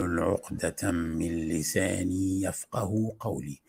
[0.00, 3.60] عقدة من لساني يفقه قولي.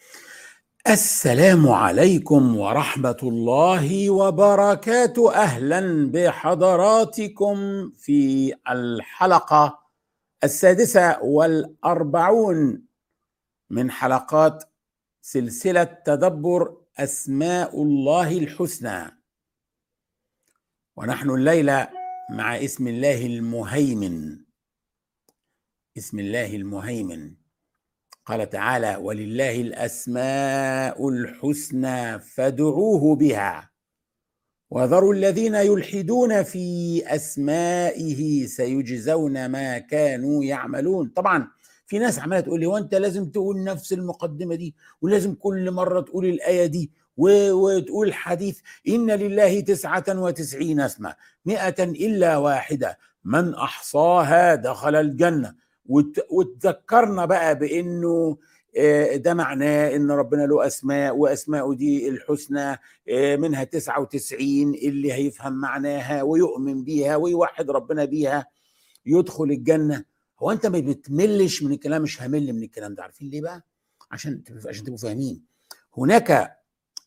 [0.88, 5.36] السلام عليكم ورحمة الله وبركاته.
[5.36, 7.58] أهلا بحضراتكم
[7.98, 9.80] في الحلقة
[10.44, 12.84] السادسة والأربعون
[13.70, 14.64] من حلقات
[15.22, 19.18] سلسلة تدبر أسماء الله الحسنى.
[20.96, 21.88] ونحن الليلة
[22.32, 24.47] مع اسم الله المهيمن.
[25.98, 27.32] اسم الله المهيمن.
[28.26, 33.70] قال تعالى ولله الأسماء الحسنى فادعوه بها.
[34.70, 41.08] وذروا الذين يلحدون في أسمائه سيجزون ما كانوا يعملون.
[41.10, 41.48] طبعا
[41.86, 46.26] في ناس عمالة تقول لي وانت لازم تقول نفس المقدمة دي ولازم كل مرة تقول
[46.26, 54.96] الآية دي وتقول حديث إن لله تسعة وتسعين اسما مئة إلا واحدة من أحصاها دخل
[54.96, 55.67] الجنة.
[56.30, 58.38] وتذكرنا بقى بإنه
[59.16, 62.78] ده معناه إن ربنا له أسماء واسماءه دي الحسنى
[63.38, 68.48] منها 99 اللي هيفهم معناها ويؤمن بيها ويوحد ربنا بيها
[69.06, 70.06] يدخل الجنة.
[70.40, 73.04] هو أنت ما بتملش من الكلام؟ مش همل من الكلام ده.
[73.04, 73.66] عارفين ليه بقى؟
[74.12, 75.44] عشان عشان تبقوا فاهمين.
[75.98, 76.58] هناك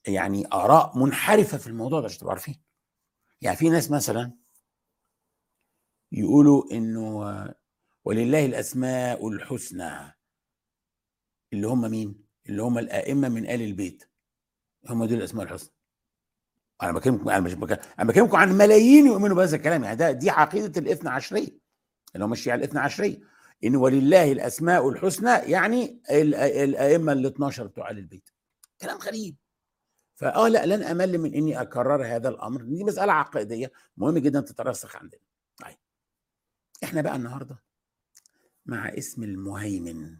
[0.06, 2.60] يعني آراء منحرفة في الموضوع ده عشان تبقوا عارفين.
[3.40, 4.32] يعني في ناس مثلا
[6.12, 7.24] يقولوا إنه
[8.04, 10.16] ولله الأسماء الحسنى.
[11.52, 14.04] اللي هم مين؟ اللي هم الأئمة من آل البيت.
[14.88, 15.72] هم دول الأسماء الحسنى.
[16.82, 19.84] أنا بكلمكم أنا مش بكلم أنا بكلمكم عن ملايين يؤمنوا بهذا الكلام.
[19.84, 21.58] يعني ده دي عقيدة الاثنى عشرية.
[22.14, 23.20] اللي هم الشيعة الاثنى عشرية.
[23.64, 28.30] إن ولله الأسماء الحسنى يعني الأئمة ال 12 بتوع آل البيت.
[28.80, 29.36] كلام غريب.
[30.14, 32.62] فآه لا لن أمل من إني أكرر هذا الأمر.
[32.62, 35.20] دي مسألة عقائدية مهم جدا تترسخ عندنا.
[35.56, 35.76] طيب.
[36.84, 37.62] إحنا بقى النهارده
[38.70, 40.16] مع اسم المهيمن.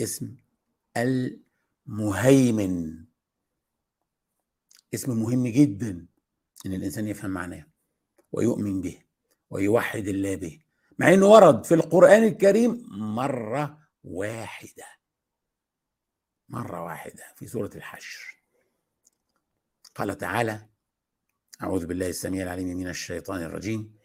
[0.00, 0.36] اسم
[0.96, 3.04] المهيمن.
[4.94, 6.06] اسم مهم جدا
[6.66, 7.66] إن الإنسان يفهم معناه
[8.32, 9.02] ويؤمن به
[9.50, 10.60] ويوحد الله به
[10.98, 14.86] مع إنه ورد في القرآن الكريم مرة واحدة.
[16.48, 18.42] مرة واحدة في سورة الحشر.
[19.94, 20.68] قال تعالى
[21.62, 23.97] أعوذ بالله السميع العليم من الشيطان الرجيم.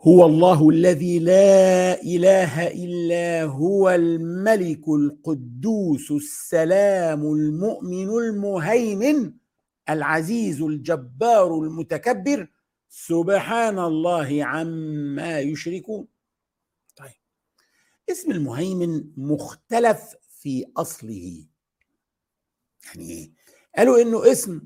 [0.00, 9.32] هو الله الذي لا إله إلا هو الملك القدوس السلام المؤمن المهيمن
[9.88, 12.48] العزيز الجبار المتكبر.
[12.88, 16.06] سبحان الله عما يشركون.
[16.96, 17.12] طيب
[18.10, 21.46] اسم المهيمن مختلف في أصله.
[22.84, 23.32] يعني إيه؟
[23.76, 24.60] قالوا إنه اسم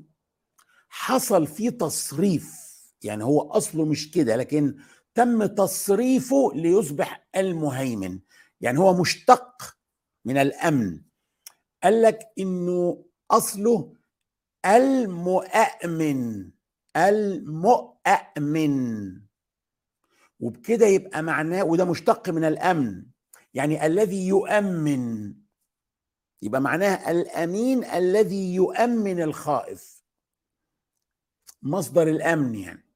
[0.89, 2.66] حصل فيه تصريف.
[3.03, 4.77] يعني هو أصله مش كده لكن
[5.13, 8.19] تم تصريفه ليصبح المهيمن.
[8.61, 9.77] يعني هو مشتق
[10.25, 11.01] من الأمن.
[11.83, 13.93] قال لك إنه أصله
[14.65, 16.51] المؤمن
[16.97, 18.73] المؤمن.
[20.39, 23.05] وبكده يبقى معناه وده مشتق من الأمن.
[23.53, 25.33] يعني الذي يؤمن
[26.41, 30.03] يبقى معناه الأمين الذي يؤمن الخائف.
[31.61, 32.86] مصدر الأمن يعني.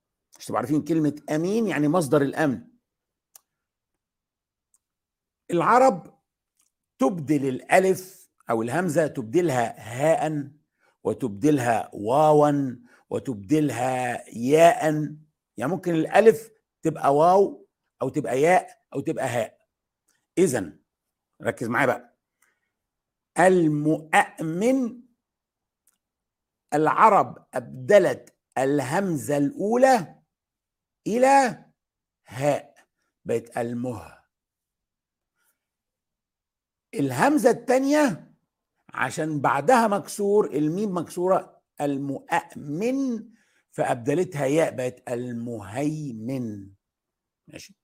[0.42, 2.68] مش تبقوا عارفين كلمة أمين يعني مصدر الأمن.
[5.52, 6.20] العرب
[7.00, 10.52] تبدل الألف أو الهمزة تبدلها هاء
[11.04, 12.76] وتبدلها واوا
[13.10, 14.84] وتبدلها ياء.
[15.58, 16.50] يعني ممكن الألف
[16.82, 17.68] تبقى واو
[18.02, 19.68] أو تبقى ياء أو تبقى هاء.
[20.38, 20.74] إذا
[21.42, 22.18] ركز معايا بقى.
[23.40, 25.02] المؤمن
[26.74, 30.21] العرب أبدلت الهمزة الأولى
[31.08, 31.66] إلى
[32.28, 32.76] هاء
[33.26, 34.22] بقت المه
[36.94, 38.32] الهمزة الثانية
[38.94, 43.26] عشان بعدها مكسور الميم مكسورة المؤمن
[43.72, 46.70] فأبدلتها ياء بقت المهيمن.
[47.48, 47.76] ماشي؟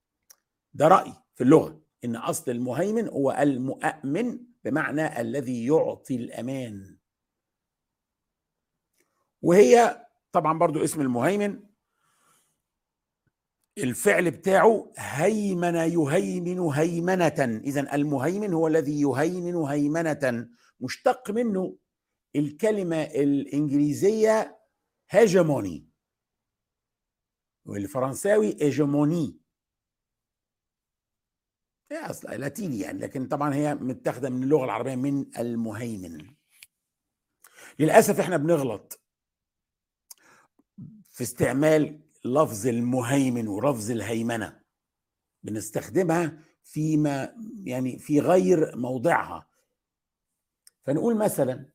[0.72, 6.96] ده راي في اللغة إن أصل المهيمن هو المؤمن بمعنى الذي يعطي الأمان.
[9.42, 11.67] وهي طبعا برضو اسم المهيمن
[13.78, 17.60] الفعل بتاعه هيمن يهيمن هيمنة.
[17.64, 20.48] إذا المهيمن هو الذي يهيمن هيمنة.
[20.80, 21.76] مشتق منه
[22.36, 24.58] الكلمة الإنجليزية
[25.10, 25.88] هيجموني
[27.66, 29.40] والفرنساوي هيجموني
[31.90, 36.34] هي أصلا لاتيني يعني لكن طبعا هي متاخدة من اللغة العربية من المهيمن.
[37.78, 39.00] للأسف إحنا بنغلط
[41.10, 44.60] في استعمال لفظ المهيمن ولفظ الهيمنة.
[45.42, 47.34] بنستخدمها فيما
[47.64, 49.48] يعني في غير موضعها.
[50.84, 51.70] فنقول مثلا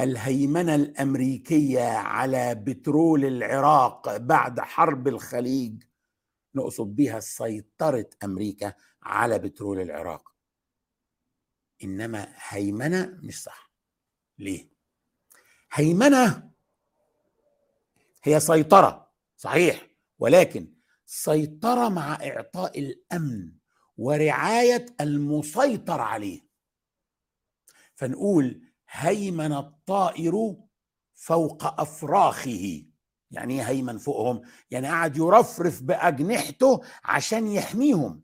[0.00, 5.82] الهيمنة الأمريكية على بترول العراق بعد حرب الخليج
[6.54, 10.34] نقصد بها سيطرة أمريكا على بترول العراق.
[11.84, 13.70] إنما هيمنة مش صح.
[14.38, 14.70] ليه؟
[15.72, 16.50] هيمنة
[18.22, 19.09] هي سيطرة.
[19.40, 19.86] صحيح.
[20.18, 20.74] ولكن
[21.06, 23.52] سيطرة مع إعطاء الأمن
[23.96, 26.40] ورعاية المسيطر عليه.
[27.94, 30.56] فنقول هيمن الطائر
[31.14, 32.84] فوق أفراخه.
[33.30, 38.22] يعني إيه هيمن فوقهم؟ يعني قاعد يرفرف بأجنحته عشان يحميهم.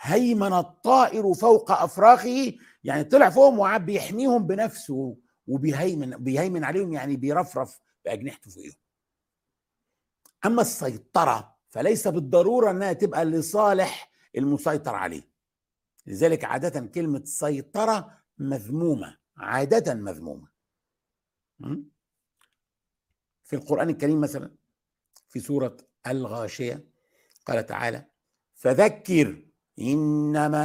[0.00, 2.52] هيمن الطائر فوق أفراخه
[2.84, 5.16] يعني طلع فوقهم وقعد بيحميهم بنفسه
[5.46, 8.83] وبيهيمن بيهيمن عليهم يعني بيرفرف بأجنحته فوقهم
[10.46, 15.28] أما السيطرة فليس بالضرورة إنها تبقى لصالح المسيطر عليه.
[16.06, 20.48] لذلك عادة كلمة سيطرة مذمومة عادة مذمومة.
[23.44, 24.54] في القرآن الكريم مثلا
[25.28, 25.76] في سورة
[26.06, 26.88] الغاشية
[27.46, 28.06] قال تعالى
[28.54, 29.46] فذكر
[29.78, 30.64] إنما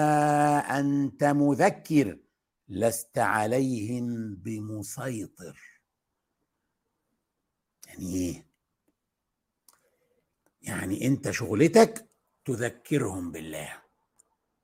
[0.79, 2.19] أنت مذكر
[2.67, 5.81] لست عليهم بمسيطر.
[7.87, 8.48] يعني إيه؟
[10.61, 12.09] يعني انت شغلتك
[12.45, 13.81] تذكرهم بالله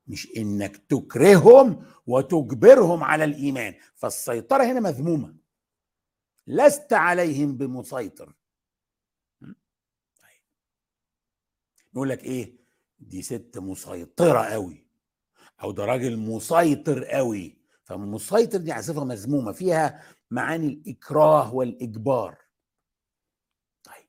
[0.08, 3.76] مش انك تكرههم وتجبرهم على الإيمان.
[3.96, 5.36] فالسيطرة هنا مذمومة.
[6.48, 8.34] لست عليهم بمسيطر.
[10.22, 10.42] طيب.
[11.94, 12.56] نقول لك إيه؟
[13.00, 14.88] دي ست مسيطرة قوي.
[15.64, 17.58] أو ده راجل مسيطر قوي.
[17.84, 22.38] فمسيطر دي صفة مذمومة فيها معاني الإكراه والإجبار
[23.84, 24.08] طيب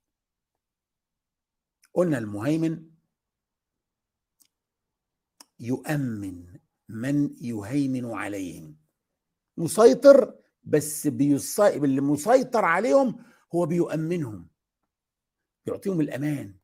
[1.97, 2.91] قلنا المهيمن
[5.61, 6.59] يؤمن
[6.89, 8.77] من يهيمن عليهم.
[9.57, 11.07] مسيطر بس.
[11.07, 14.49] اللي مسيطر عليهم هو بيؤمنهم
[15.67, 16.59] بيعطيهم الأمان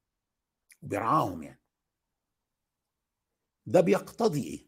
[0.82, 1.62] وبيرعاهم يعني.
[3.66, 4.66] ده بيقتضي إيه؟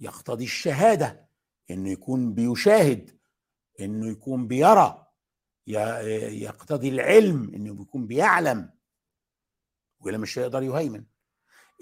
[0.00, 1.28] يقتضي الشهادة
[1.70, 3.18] إنه يكون بيشاهد
[3.80, 5.06] إنه يكون بيرى
[5.66, 8.77] يقتضي العلم إنه يكون بيعلم.
[10.00, 11.04] ولا مش هيقدر يهيمن.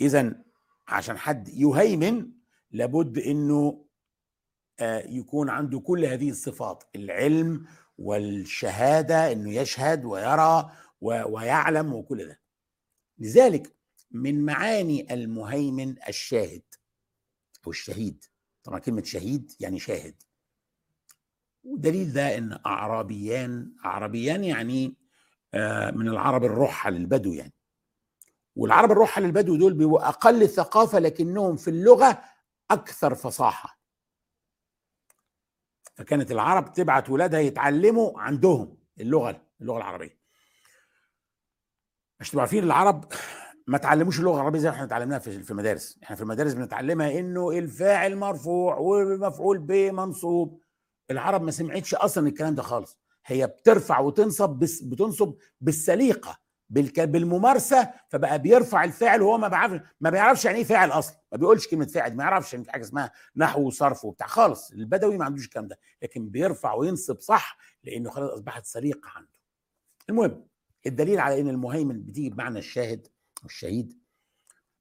[0.01, 0.45] اذا
[0.89, 2.31] عشان حد يهيمن
[2.71, 3.87] لابد إنه
[4.81, 7.67] آه، يكون عنده كل هذه الصفات العلم
[7.99, 12.41] والشهادة إنه يشهد ويرى ويعلم وكل ده.
[13.19, 13.77] لذلك
[14.11, 16.63] من معاني المهيمن الشاهد
[17.67, 18.25] أو الشهيد
[18.65, 20.23] طبعا كلمة شهيد يعني شاهد.
[21.65, 24.97] ودليل ده إن أعرابيان أعرابيان يعني
[25.55, 27.53] آه، من العرب الرحل البدو يعني.
[28.57, 32.23] والعرب الرحل البدو دول بيبقوا أقل ثقافة لكنهم في اللغة
[32.71, 33.81] أكثر فصاحة.
[35.95, 40.19] فكانت العرب تبعت ولادها يتعلموا عندهم اللغة اللغة العربية.
[42.21, 43.05] مش تبقوا عارفين العرب
[43.67, 45.99] ما تعلموش اللغة العربية زي ما إحنا اتعلمناها في المدارس.
[46.03, 50.61] إحنا في المدارس بنتعلمها إنه الفاعل مرفوع والمفعول به منصوب.
[51.11, 52.99] العرب ما سمعتش أصلا الكلام ده خالص.
[53.27, 56.46] هي بترفع وتنصب بس بتنصب بالسليقة.
[56.71, 61.17] بالممارسة فبقى بيرفع الفاعل وهو ما بيعرفش ما بيعرفش يعني إيه فاعل أصلا.
[61.33, 64.27] ما بيقولش كلمة فاعل ما يعرفش يعني في حاجة اسمها نحو وصرف وبتاع.
[64.27, 65.79] خالص البدوي ما عندوش الكلام ده.
[66.03, 69.39] لكن بيرفع وينصب صح لأنه خلاص أصبحت سليقه عنده.
[70.11, 70.47] المهم
[70.87, 73.07] الدليل على إن المهيمن بتيجي بمعنى الشاهد
[73.43, 73.99] والشهيد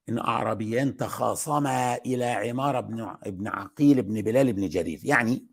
[0.09, 5.00] إن أعرابيان تخاصما إلى عمارة بن ابن عقيل بن بلال بن جرير.
[5.03, 5.45] يعني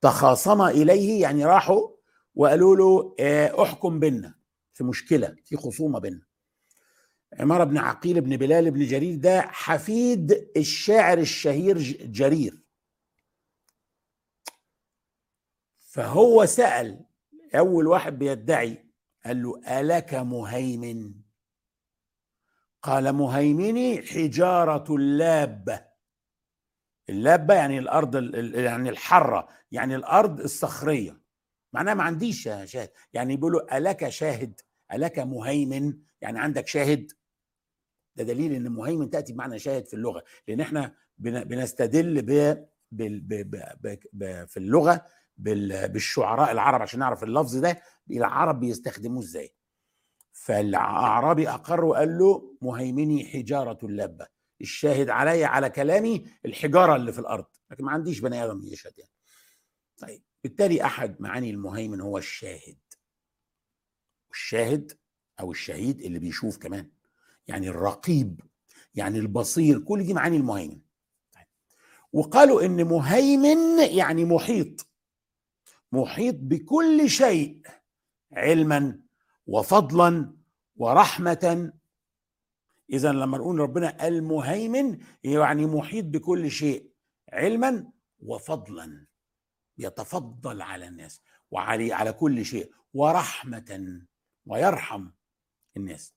[0.00, 1.88] تخاصما إليه يعني راحوا
[2.34, 4.34] وقالوا له آه، أحكم بنا
[4.78, 6.26] في مشكلة في خصومة بيننا.
[7.40, 12.62] عمارة بن عقيل بن بلال بن جرير ده حفيد الشاعر الشهير جرير.
[15.78, 17.04] فهو سأل
[17.54, 18.84] أول واحد بيدعي
[19.24, 21.14] قال له ألك مهيمن؟
[22.82, 25.88] قال مهيمني حجارة اللابة
[27.08, 31.20] اللابة يعني الأرض يعني الحرة يعني الأرض الصخرية.
[31.72, 32.90] معناها ما عنديش شاهد.
[33.12, 34.60] يعني بيقولوا ألك شاهد.
[34.92, 37.12] ألك مهيمن؟ يعني عندك شاهد؟
[38.16, 42.66] ده دليل إن مهيمن تأتي بمعنى شاهد في اللغة لأن إحنا بنستدل ب
[44.46, 47.80] في اللغة بالشعراء العرب عشان نعرف اللفظ ده
[48.10, 49.54] العرب بيستخدموه إزاي.
[50.32, 54.26] فالأعرابي أقر وقال له مهيمني حجارة اللبه
[54.60, 57.44] الشاهد علي على كلامي الحجارة اللي في الأرض.
[57.70, 59.12] لكن ما عنديش بني آدم يشهد يعني.
[59.98, 62.78] طيب بالتالي أحد معاني المهيمن هو الشاهد.
[64.38, 64.92] والشاهد
[65.40, 66.90] أو الشهيد اللي بيشوف كمان.
[67.48, 68.40] يعني الرقيب
[68.94, 70.80] يعني البصير كل دي معاني المهيمن.
[72.12, 74.86] وقالوا إن مهيمن يعني محيط.
[75.92, 77.60] محيط بكل شيء
[78.32, 79.00] علما
[79.46, 80.34] وفضلا
[80.76, 81.72] ورحمه.
[82.90, 86.90] اذا لما نقول ربنا المهيمن يعني محيط بكل شيء
[87.32, 87.90] علما
[88.20, 89.06] وفضلا.
[89.78, 94.07] يتفضل على الناس وعلي على كل شيء ورحمه.
[94.48, 95.10] ويرحم
[95.76, 96.14] الناس.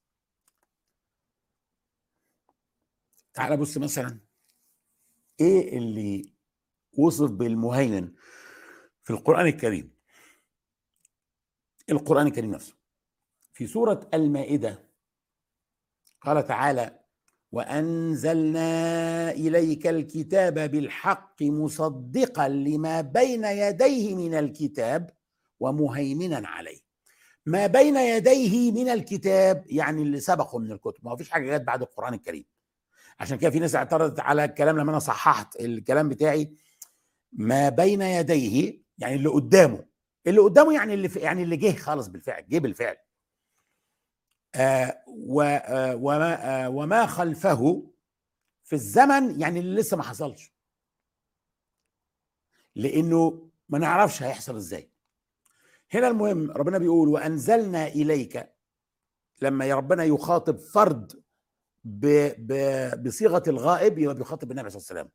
[3.33, 4.19] تعال بص مثلا
[5.39, 6.33] إيه اللي
[6.97, 8.13] وصف بالمهيمن
[9.03, 9.95] في القرآن الكريم؟
[11.89, 12.75] القرآن الكريم نفسه.
[13.53, 14.89] في سورة المائدة
[16.21, 16.99] قال تعالى
[17.51, 25.17] وأنزلنا إليك الكتاب بالحق مصدقا لما بين يديه من الكتاب
[25.59, 26.90] ومهيمنا عليه.
[27.45, 31.05] ما بين يديه من الكتاب يعني اللي سبقه من الكتب.
[31.05, 32.45] ما فيش حاجة جت بعد القرآن الكريم.
[33.19, 36.55] عشان كده في ناس اعترضت على الكلام لما أنا صححت الكلام بتاعي.
[37.33, 39.85] ما بين يديه يعني اللي قدامه.
[40.27, 42.97] اللي قدامه يعني اللي يعني اللي جه خالص بالفعل جه بالفعل.
[44.55, 47.91] آه و آه وما, آه وما خلفه
[48.63, 50.53] في الزمن يعني اللي لسه ما حصلش.
[52.75, 54.90] لأنه ما نعرفش هيحصل إزاي.
[55.93, 58.49] هنا المهم ربنا بيقول وأنزلنا إليك
[59.41, 61.23] لما يا ربنا يخاطب فرد
[61.83, 62.05] ب
[62.37, 62.53] ب
[63.03, 65.11] بصيغة الغائب يبقى بيخاطب النبي صلى الله عليه وسلم.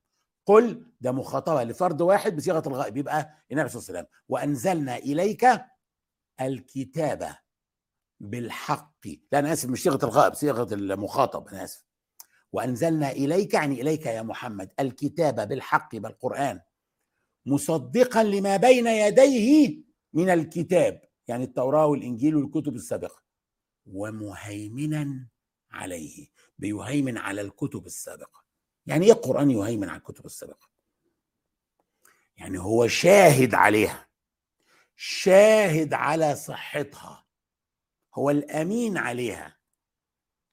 [0.47, 4.06] قل ده مخاطبة لفرد واحد بصيغة الغائب يبقى النبي صلى الله عليه وسلم.
[4.28, 5.47] وأنزلنا إليك
[6.40, 7.38] الكتابه
[8.21, 9.06] بالحق.
[9.33, 11.87] لا أنا آسف مش صيغة الغائب صيغة المخاطب أنا آسف.
[12.52, 16.61] وأنزلنا إليك يعني إليك يا محمد الكتاب بالحق بالقرآن
[17.47, 19.86] مصدقا لما بين يديه
[20.16, 23.23] من الكتاب يعني التوراة والإنجيل والكتب السابقة.
[23.87, 25.28] ومهيمنا
[25.70, 28.44] عليه بيهيمن على الكتب السابقة.
[28.87, 30.68] يعني إيه القرآن يهيمن على الكتب السابقة؟
[32.37, 34.06] يعني هو شاهد عليها
[34.96, 37.26] شاهد على صحتها
[38.14, 39.56] هو الأمين عليها.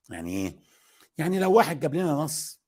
[0.10, 0.60] يعني إيه؟
[1.18, 2.62] يعني لو واحد جاب لنا نص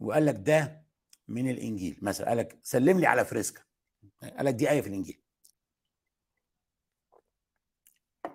[0.00, 0.84] وقال لك ده
[1.28, 3.62] من الإنجيل مثلا قال لك سلم لي على فريسكا
[4.22, 5.22] قال لك دي آية في الإنجيل.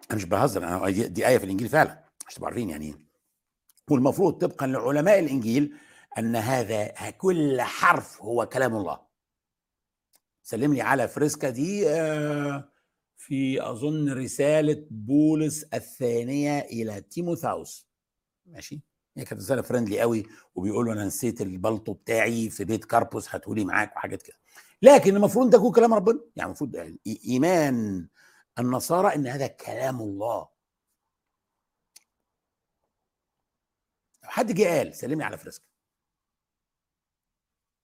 [0.10, 3.06] أنا مش بهزر أنا دي آية في الإنجيل فعلا عشان تبقوا عارفين يعني.
[3.90, 5.76] والمفروض طبقا لعلماء الإنجيل
[6.18, 9.00] أن هذا كل حرف هو كلام الله.
[10.44, 11.86] سلم لي على فريسكا دي
[13.18, 17.88] في أظن رسالة بولس الثانية إلى تيموثاوس.
[18.46, 18.82] ماشي؟
[19.18, 23.66] هي كانت رسالة friendly قوي وبيقول له أنا نسيت البلطو بتاعي في بيت كاربوس هاتولي
[23.66, 24.36] معاك وحاجات كده.
[24.82, 26.20] لكن المفروض ده كلام ربنا.
[26.36, 28.08] يعني المفروض يعني إيمان
[28.60, 30.50] النصارى إن هذا كلام الله.
[34.24, 35.66] حد جه قال سلمني على فريسكا.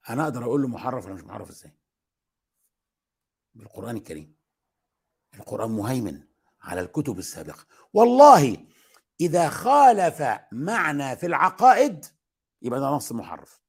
[0.10, 1.78] أنا أقدر أقول له محرف ولا مش محرف إزاي؟
[3.54, 4.36] بالقرآن الكريم.
[5.34, 6.28] القرآن مهيمن
[6.62, 7.66] على الكتب السابقة.
[7.94, 8.68] والله
[9.22, 12.06] إذا خالف معنى في العقائد
[12.62, 13.62] يبقى ده نص محرف.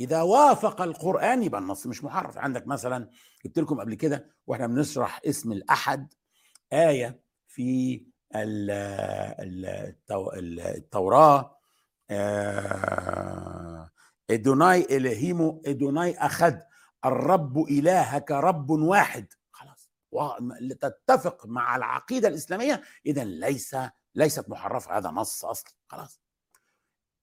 [0.00, 2.38] إذا وافق القرآن يبقى النص مش محرف.
[2.38, 3.10] عندك مثلا
[3.44, 6.14] جبت لكم قبل كده وإحنا بنشرح اسم الأحد
[6.72, 8.02] آية في
[10.36, 11.58] التوراة
[14.30, 16.60] إدوناي إلهيمو إدوناي أخد
[17.04, 19.26] الرب إلهك رب واحد.
[19.50, 19.90] خلاص.
[20.80, 23.76] تتفق مع العقيدة الإسلامية إذا ليس
[24.14, 26.20] ليست محرفة هذا نص اصلي خلاص.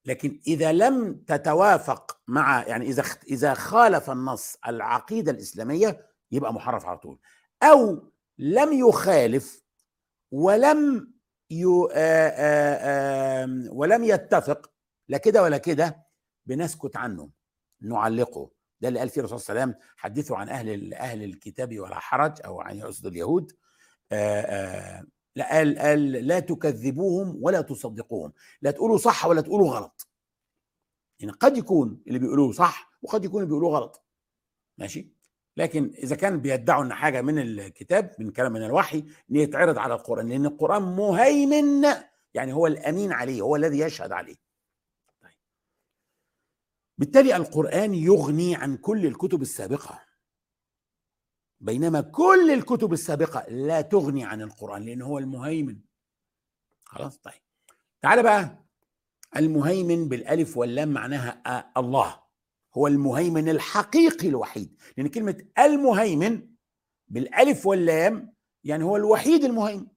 [0.06, 6.98] لكن إذا لم تتوافق مع يعني إذا إذا خالف النص العقيدة الإسلامية يبقى محرف على
[6.98, 7.20] طول.
[7.64, 9.64] أو لم يخالف
[10.32, 11.12] ولم
[11.50, 14.72] يو آآ آآ ولم يتفق
[15.08, 16.06] لا كده ولا كده
[16.46, 17.30] بنسكت عنه
[17.82, 18.52] نعلقه.
[18.82, 22.00] ده اللي قال فيه الرسول صلى الله عليه وسلم حدثوا عن أهل أهل الكتاب ولا
[22.00, 23.52] حرج أو عن يقصد اليهود.
[25.36, 28.34] لا قال قال لا تكذبوهم ولا تصدقوهم.
[28.62, 30.08] لا تقولوا صح ولا تقولوا غلط.
[31.20, 34.06] يعني قد يكون اللي بيقولوه صح وقد يكون اللي بيقولوه غلط.
[34.78, 35.14] ماشي؟
[35.58, 38.98] لكن إذا كان بيدعوا إن حاجة من الكتاب من كلام من الوحي
[39.32, 41.88] إن يتعرض على القرآن لأن القرآن مهيمن
[42.34, 44.36] يعني هو الأمين عليه هو الذي يشهد عليه.
[45.22, 45.32] طيب.
[46.98, 50.02] بالتالي القرآن يغني عن كل الكتب السابقة.
[51.60, 55.80] بينما كل الكتب السابقة لا تغني عن القرآن لأن هو المهيمن.
[56.84, 57.42] خلاص؟ طيب.
[58.02, 58.66] تعال بقى.
[59.36, 62.21] المهيمن بالألف واللام معناها الله.
[62.78, 66.48] هو المهيمن الحقيقي الوحيد لأن كلمة المهيمن
[67.08, 69.88] بالألف واللام يعني هو الوحيد المهيمن.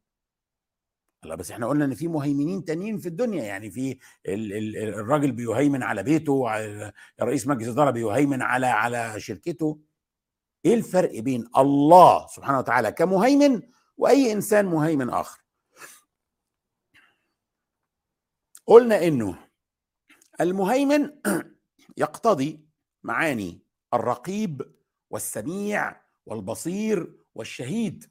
[1.25, 6.03] الله بس إحنا قلنا إن في مهيمنين تانيين في الدنيا يعني في الراجل بيهيمن على
[6.03, 6.45] بيته
[7.23, 9.81] رئيس مجلس الاداره بيهيمن على على شركته.
[10.65, 13.63] إيه الفرق بين الله سبحانه وتعالى كمهيمن
[13.97, 15.41] وأي إنسان مهيمن آخر؟
[18.67, 19.39] قلنا إنه
[20.41, 21.11] المهيمن
[21.97, 22.65] يقتضي
[23.03, 23.61] معاني
[23.95, 24.75] الرقيب
[25.11, 25.97] والسميع
[26.27, 28.11] والبصير والشهيد.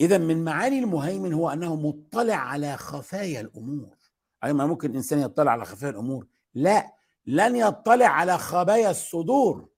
[0.00, 3.96] اذا من معاني المهيمن هو أنه مطلع على خفايا الأمور.
[4.44, 6.94] أي ما ممكن الانسان يطلع على خفايا الأمور؟ لا
[7.26, 9.68] لن يطلع على خبايا الصدور.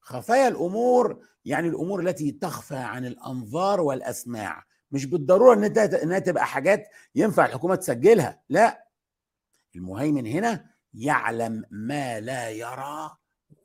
[0.00, 4.66] خفايا الأمور يعني الأمور التي تخفى عن الأنظار والأسماع.
[4.90, 8.86] مش بالضرورة إن انها تبقى حاجات ينفع الحكومة تسجلها لا.
[9.76, 13.16] المهيمن هنا يعلم ما لا يرى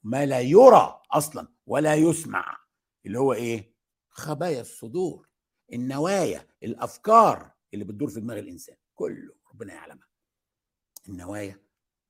[0.03, 2.57] ما لا يرى أصلا ولا يسمع.
[3.05, 3.73] اللي هو إيه؟
[4.09, 5.27] خبايا الصدور
[5.73, 8.75] النوايا الأفكار اللي بتدور في دماغ الإنسان.
[8.95, 10.07] كله ربنا يعلمها.
[11.09, 11.59] النوايا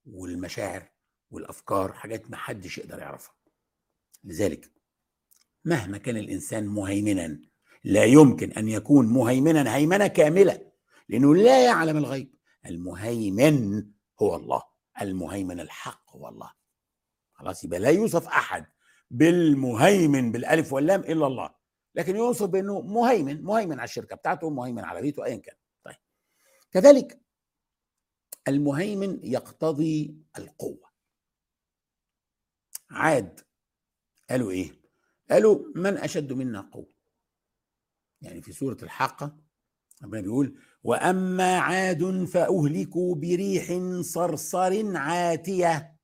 [0.05, 0.89] والمشاعر
[1.31, 3.35] والأفكار حاجات ما حدش يقدر يعرفها.
[4.23, 4.71] لذلك
[5.65, 7.39] مهما كان الإنسان مهيمنا
[7.83, 10.71] لا يمكن أن يكون مهيمنا هيمنة كاملة
[11.09, 12.35] لأنه لا يعلم الغيب.
[12.65, 13.87] المهيمن
[14.21, 14.70] هو الله.
[15.01, 16.51] المهيمن الحق هو الله
[17.33, 18.65] خلاص يبقى لا يوصف أحد
[19.11, 21.55] بالمهيمن بالألف واللام إلا الله.
[21.95, 25.55] لكن يوصف بانه مهيمن مهيمن على الشركة بتاعته مهيمن على بيته ايا كان.
[25.83, 25.95] طيب.
[26.71, 27.21] كذلك
[28.47, 30.91] المهيمن يقتضي القوة.
[32.91, 33.39] عاد
[34.29, 34.81] قالوا إيه؟
[35.29, 36.93] قالوا من أشد منا قوة.
[38.21, 39.37] يعني في سورة الحاقة
[40.03, 45.95] ربنا بيقول وأما عاد فأهلكوا بريح صرصر عاتية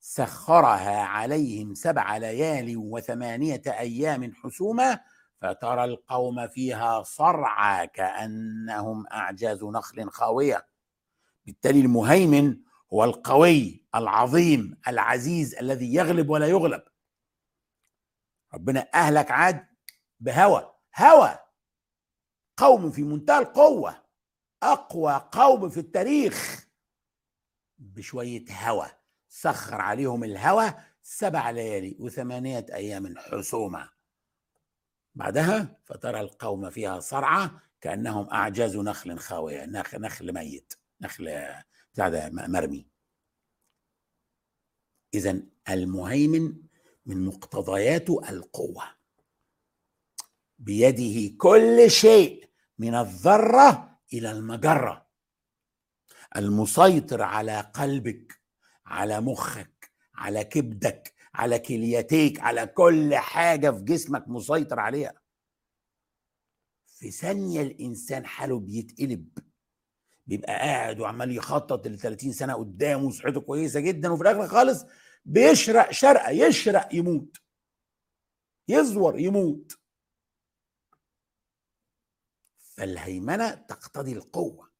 [0.00, 5.00] سخرها عليهم سبع ليال وثمانية أيام حسوما
[5.40, 10.66] فترى القوم فيها صرعى كأنهم أعجاز نخل خاوية.
[11.46, 12.56] بالتالي المهيمن
[12.92, 16.82] هو القوي العظيم العزيز الذي يغلب ولا يغلب.
[18.54, 19.66] ربنا أهلك عاد
[20.20, 21.38] بهوى هوى
[22.56, 24.01] قوم في منتهى القوة.
[24.62, 26.66] أقوى قوم في التاريخ
[27.78, 28.90] بشوية هوى
[29.28, 33.88] سخر عليهم الهوى سبع ليالي وثمانية أيام حسوما
[35.14, 41.54] بعدها فترى القوم فيها صرعى كأنهم أعجاز نخل خاوية نخل, ميت نخل
[41.92, 42.86] بتاع مرمي.
[45.14, 46.62] اذا المهيمن
[47.06, 48.84] من مقتضياته القوة.
[50.58, 52.48] بيده كل شيء
[52.78, 55.06] من الذرة إلى المجرة.
[56.36, 58.40] المسيطر على قلبك
[58.86, 65.22] على مخك على كبدك على كليتيك على كل حاجة في جسمك مسيطر عليها.
[66.86, 69.38] في ثانية الإنسان حاله بيتقلب
[70.26, 74.84] بيبقى قاعد وعمال يخطط ل 30 سنة قدامه وصحته كويسة جدا وفي الآخر خالص
[75.24, 77.36] بيشرق شرقة يشرق يموت.
[78.68, 79.78] يزور يموت.
[82.76, 84.70] فالهيمنه تقتضي القوة.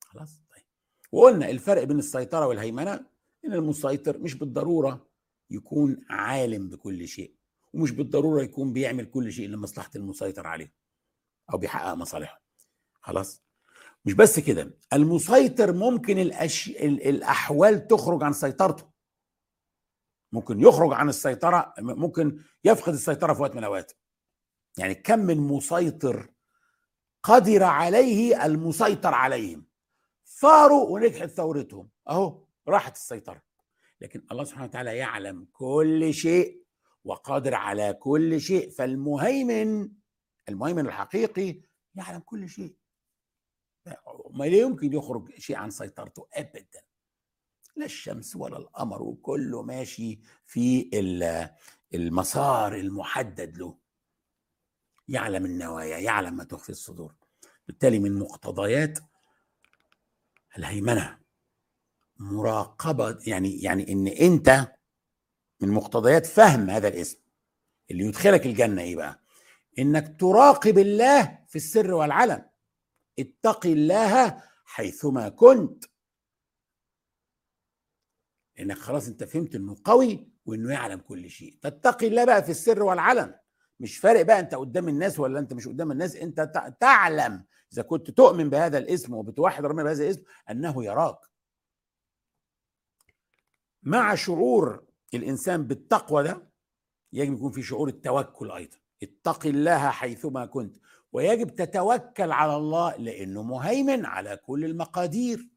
[0.00, 0.64] خلاص طيب.
[1.12, 3.06] وقلنا الفرق بين السيطرة والهيمنة
[3.44, 5.08] إن المسيطر مش بالضرورة
[5.50, 7.34] يكون عالم بكل شيء
[7.72, 10.74] ومش بالضرورة يكون بيعمل كل شيء لمصلحة المسيطر عليه
[11.52, 12.42] أو بيحقق مصالحه.
[13.00, 13.42] خلاص.
[14.04, 16.68] مش بس كده المسيطر ممكن الأش...
[16.68, 18.90] الأحوال تخرج عن سيطرته.
[20.32, 23.92] ممكن يخرج عن السيطرة ممكن يفقد السيطرة في وقت من الأوقات.
[24.78, 26.33] يعني كم من مسيطر
[27.26, 29.66] قدر عليه المسيطر عليهم.
[30.26, 31.90] ثاروا ونجحت ثورتهم.
[32.08, 33.42] أهو راحت السيطرة.
[34.00, 36.64] لكن الله سبحانه وتعالى يعلم كل شيء
[37.04, 38.70] وقادر على كل شيء.
[38.70, 39.90] فالمهيمن
[40.48, 41.60] المهيمن الحقيقي
[41.94, 42.76] يعلم كل شيء.
[44.30, 46.82] ما لا يمكن يخرج شيء عن سيطرته ابدا.
[47.76, 50.90] لا الشمس ولا القمر وكله ماشي في
[51.94, 53.83] المسار المحدد له.
[55.08, 57.14] يعلم النوايا يعلم ما تخفي الصدور.
[57.66, 58.98] بالتالي من مقتضيات
[60.58, 61.18] الهيمنة.
[62.16, 64.72] مراقبة يعني يعني إن أنت
[65.60, 67.18] من مقتضيات فهم هذا الاسم.
[67.90, 69.20] اللي يدخلك الجنة إيه بقى؟
[69.78, 72.48] إنك تراقب الله في السر والعلن.
[73.18, 75.84] اتق الله حيثما كنت.
[78.56, 81.58] لأنك خلاص أنت فهمت إنه قوي وإنه يعلم كل شيء.
[81.62, 83.34] تتقي الله بقى في السر والعلن.
[83.80, 86.40] مش فارق بقى انت قدام الناس ولا انت مش قدام الناس انت
[86.80, 87.44] تعلم.
[87.72, 91.18] إذا كنت تؤمن بهذا الاسم وبتوحد ربنا بهذا الاسم أنه يراك.
[93.82, 94.84] مع شعور
[95.14, 96.48] الإنسان بالتقوى ده
[97.12, 98.76] يجب يكون في شعور التوكل أيضا.
[99.02, 100.76] اتق الله حيثما كنت.
[101.12, 105.48] ويجب تتوكل على الله لأنه مهيمن على كل المقادير.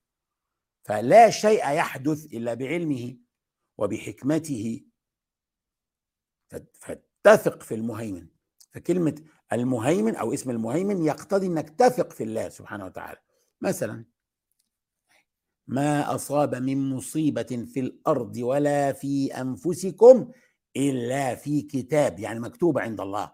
[0.83, 3.17] فلا شيء يحدث إلا بعلمه
[3.77, 4.83] وبحكمته.
[7.23, 8.27] فتثق في المهيمن.
[8.71, 9.21] فكلمة
[9.53, 13.19] المهيمن أو اسم المهيمن يقتضي إنك تثق في الله سبحانه وتعالى.
[13.61, 14.05] مثلا
[15.67, 20.31] ما أصاب من مصيبة في الأرض ولا في أنفسكم
[20.75, 23.31] إلا في كتاب يعني مكتوبه عند الله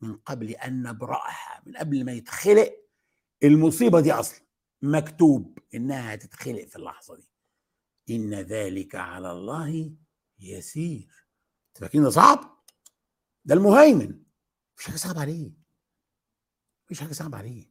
[0.00, 2.72] من قبل أن نبرأها من قبل ما يتخلق
[3.42, 4.40] المصيبة دي أصلا.
[4.82, 7.30] مكتوب إنها هتتخلق في اللحظة دي.
[8.10, 9.92] إن ذلك على الله
[10.38, 11.26] يسير.
[11.74, 12.59] فاكرين ده صعب؟
[13.44, 14.22] ده المهيمن.
[14.74, 15.50] مفيش حاجة صعبة عليه.
[16.84, 17.70] مفيش حاجة صعبة عليه.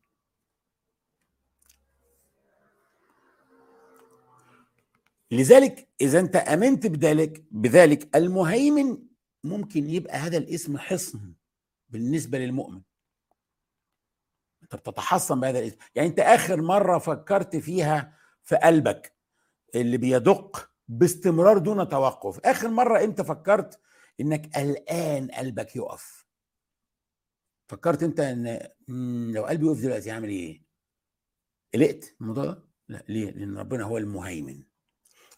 [5.32, 8.98] لذلك إذا أنت آمنت بذلك بذلك المهيمن
[9.44, 11.34] ممكن يبقى هذا الاسم حصن
[11.90, 12.82] بالنسبة للمؤمن.
[14.64, 15.78] أنت بتتحصن بهذا الاسم.
[15.96, 19.14] يعني أنت آخر مرة فكرت فيها في قلبك
[19.76, 22.40] اللي بيدق باستمرار دون توقف.
[22.46, 23.80] آخر مرة أنت فكرت
[24.20, 26.26] إنك الان قلبك يقف.
[27.68, 28.20] فكرت أنت
[28.90, 30.62] إن لو قلبي يقف دلوقتي هعمل إيه؟
[31.74, 33.04] قلقت الموضوع ده؟ لا.
[33.10, 34.64] ليه؟ لأن ربنا هو المهيمن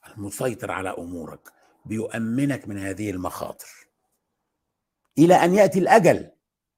[0.08, 1.54] المسيطر على أمورك
[1.86, 3.68] بيؤمنك من هذه المخاطر.
[5.18, 6.32] إلى أن يأتي الأجل.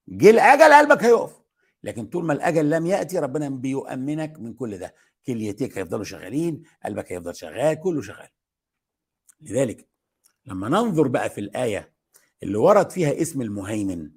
[0.08, 1.42] جه الأجل قلبك هيقف.
[1.84, 4.96] لكن طول ما الأجل لم يأتي ربنا بيؤمنك من كل ده.
[5.28, 8.30] كليتيك هيفضلوا شغالين قلبك هيفضل شغال كله شغال.
[9.42, 9.88] لذلك
[10.46, 11.93] لما ننظر بقى في الآية
[12.44, 14.12] اللي ورد فيها اسم المهيمن.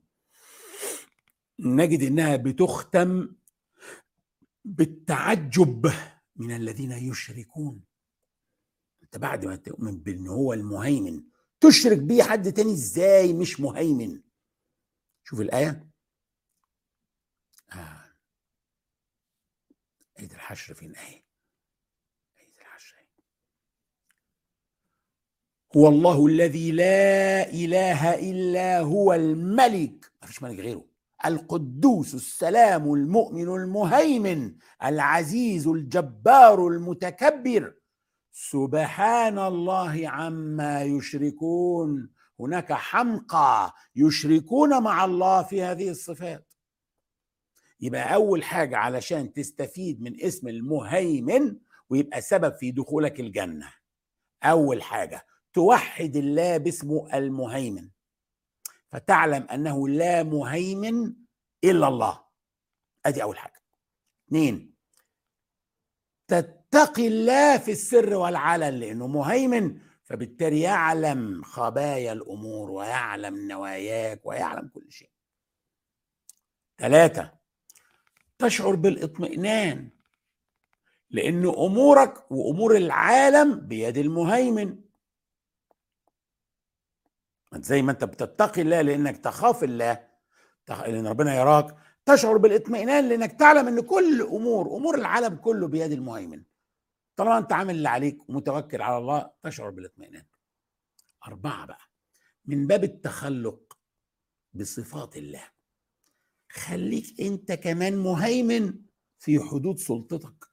[1.59, 3.37] نجد إنها بتختم
[4.65, 5.93] بالتعجب
[6.37, 7.85] من الذين يشركون.
[9.03, 11.25] أنت بعد ما تؤمن بإن هو المهيمن
[11.61, 14.23] تشرك بيه حد تاني إزاي مش مهيمن؟
[15.25, 15.91] شوف الآية.
[17.73, 18.07] آه.
[20.19, 21.23] عيد الحشر فين اهي
[22.39, 23.07] عيد الحشر
[25.77, 30.11] هو الله الذي لا إله إلا هو الملك.
[30.23, 30.85] ما فيش ملك غيره.
[31.27, 37.75] القدوس السلام المؤمن المهيمن العزيز الجبار المتكبر.
[38.33, 42.11] سبحان الله عما يشركون.
[42.41, 46.53] هناك حمقى يشركون مع الله في هذه الصفات.
[47.81, 51.57] يبقى أول حاجة علشان تستفيد من اسم المهيمن
[51.91, 53.69] ويبقى سبب في دخولك الجنة.
[54.43, 55.27] أول حاجة.
[55.57, 57.89] توحد الله باسمه المهيمن.
[58.93, 61.15] فتعلم أنه لا مهيمن
[61.65, 62.25] إلا الله.
[63.07, 63.63] أدي أول حاجة.
[64.29, 64.75] اثنين
[66.29, 74.93] تتقي الله في السر والعلن لأنه مهيمن فبالتالي يعلم خبايا الأمور ويعلم نواياك ويعلم كل
[74.93, 75.11] شيء.
[76.79, 77.33] ثلاثة
[78.39, 79.91] تشعر بالاطمئنان
[81.11, 84.86] لأن أمورك وأمور العالم بيد المهيمن.
[87.63, 90.07] زي ما انت بتتقي الله لانك تخاف الله
[90.69, 96.43] لأن ربنا يراك تشعر بالاطمئنان لانك تعلم ان كل امور امور العالم كله بيد المهيمن.
[97.17, 100.25] طالما انت عامل اللي عليك ومتوكل على الله تشعر بالاطمئنان.
[101.27, 101.81] أربعة بقى
[102.45, 103.79] من باب التخلق
[104.55, 105.45] بصفات الله.
[106.51, 108.75] خليك انت كمان مهيمن
[109.19, 110.45] في حدود سلطتك.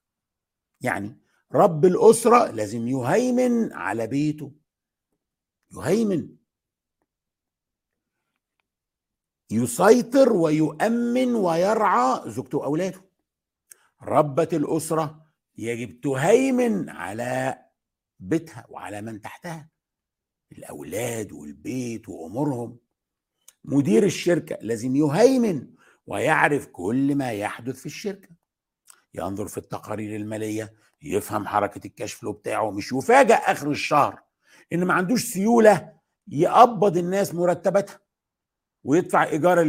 [0.80, 1.18] يعني
[1.52, 4.52] رب الأسرة لازم يهيمن على بيته.
[5.72, 6.36] يهيمن.
[9.50, 13.04] يسيطر ويؤمن ويرعى زوجته واولاده
[14.02, 15.24] ربة الأسرة
[15.58, 17.58] يجب تهيمن على
[18.20, 19.68] بيتها وعلى من تحتها
[20.52, 22.78] الأولاد والبيت وأمورهم.
[23.64, 25.66] مدير الشركة لازم يهيمن
[26.06, 28.28] ويعرف كل ما يحدث في الشركة.
[29.14, 34.22] ينظر في التقارير المالية يفهم حركة الكاش فلو بتاعه مش يفاجئ آخر الشهر
[34.72, 35.92] إن ما عندوش سيولة
[36.28, 38.03] يقبض الناس مرتباتها.
[38.84, 39.62] ويدفع إيجار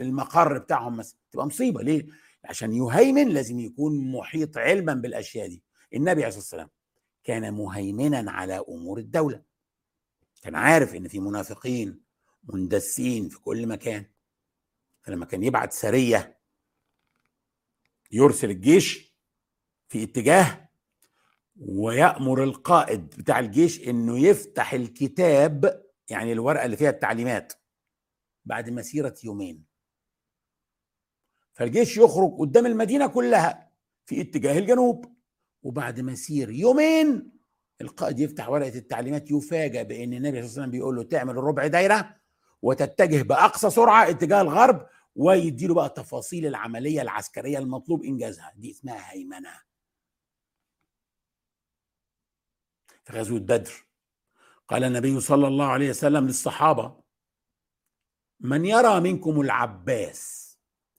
[0.00, 1.18] المقر بتاعهم مثلا.
[1.32, 1.82] تبقى مصيبة.
[1.82, 2.06] ليه؟
[2.44, 5.62] عشان يهيمن لازم يكون محيط علما بالأشياء دي.
[5.94, 6.68] النبي عليه الصلاة والسلام
[7.24, 9.42] كان مهيمنا على أمور الدولة.
[10.42, 12.00] كان عارف إن في منافقين
[12.44, 14.06] مندسين في كل مكان.
[15.02, 16.38] فلما كان يبعت سرية
[18.12, 19.14] يرسل الجيش
[19.88, 20.68] في اتجاه
[21.60, 27.52] ويأمر القائد بتاع الجيش إنه يفتح الكتاب يعني الورقة اللي فيها التعليمات
[28.48, 29.64] بعد مسيرة يومين.
[31.54, 33.72] فالجيش يخرج قدام المدينة كلها
[34.06, 35.18] في اتجاه الجنوب.
[35.62, 37.32] وبعد مسير يومين
[37.80, 41.66] القائد يفتح ورقة التعليمات يفاجأ بأن النبي صلى الله عليه وسلم بيقول له تعمل الربع
[41.66, 42.16] دايرة
[42.62, 48.52] وتتجه بأقصى سرعة اتجاه الغرب ويديله بقى تفاصيل العملية العسكرية المطلوب إنجازها.
[48.56, 49.60] دي اسمها هيمنة.
[53.04, 53.86] في غزوة بدر
[54.68, 57.00] قال النبي صلى الله عليه وسلم للصحابة
[58.40, 60.48] من يرى منكم العباس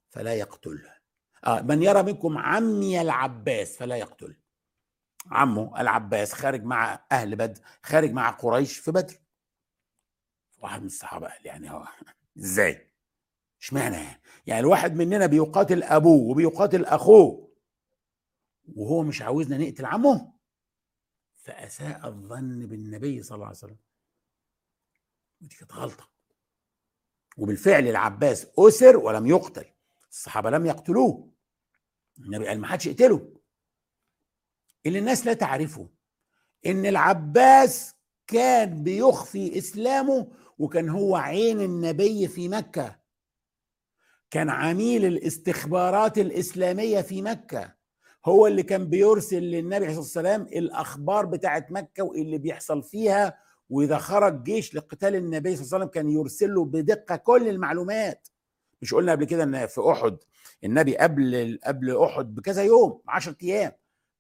[0.09, 0.93] فلا يقتله.
[1.45, 4.35] آه من يرى منكم عمي العباس فلا يقتله.
[5.31, 9.19] عمه العباس خارج مع أهل بدر خارج مع قريش في بدر.
[10.59, 11.87] واحد من الصحابة قال يعني هو
[12.39, 12.89] إزاي؟
[13.61, 17.49] إشمعنى؟ يعني الواحد مننا بيقاتل أبوه وبيقاتل أخوه
[18.75, 20.33] وهو مش عاوزنا نقتل عمه؟
[21.35, 23.77] فأساء الظن بالنبي صلى الله عليه وسلم.
[25.41, 26.09] ودي كانت غلطة.
[27.39, 29.65] وبالفعل العباس أسر ولم يقتل.
[30.11, 31.29] الصحابة لم يقتلوه.
[32.19, 33.33] النبي قال ما حدش يقتله.
[34.85, 35.89] اللي الناس لا تعرفه
[36.65, 37.95] إن العباس
[38.27, 42.99] كان بيخفي إسلامه وكان هو عين النبي في مكة.
[44.31, 47.75] كان عميل الاستخبارات الإسلامية في مكة.
[48.25, 53.37] هو اللي كان بيرسل للنبي عليه الصلاة والسلام الأخبار بتاعت مكة واللي بيحصل فيها
[53.69, 58.27] وإذا خرج جيش لقتال النبي صلى الله عليه وسلم كان يرسل له بدقة كل المعلومات.
[58.81, 60.17] مش قلنا قبل كده إن في أحد
[60.63, 63.71] النبي قبل قبل أحد بكذا يوم 10 أيام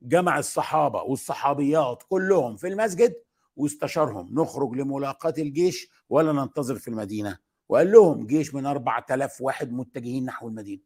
[0.01, 3.15] جمع الصحابة والصحابيات كلهم في المسجد
[3.55, 4.41] واستشارهم.
[4.41, 7.39] نخرج لملاقاة الجيش ولا ننتظر في المدينة.
[7.69, 10.81] وقال لهم جيش من 4000 واحد متجهين نحو المدينة.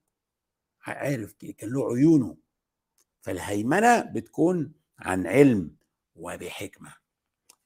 [0.82, 2.38] عارف كان له عيونه.
[3.22, 5.76] فالهيمنة بتكون عن علم
[6.16, 7.03] وبحكمة.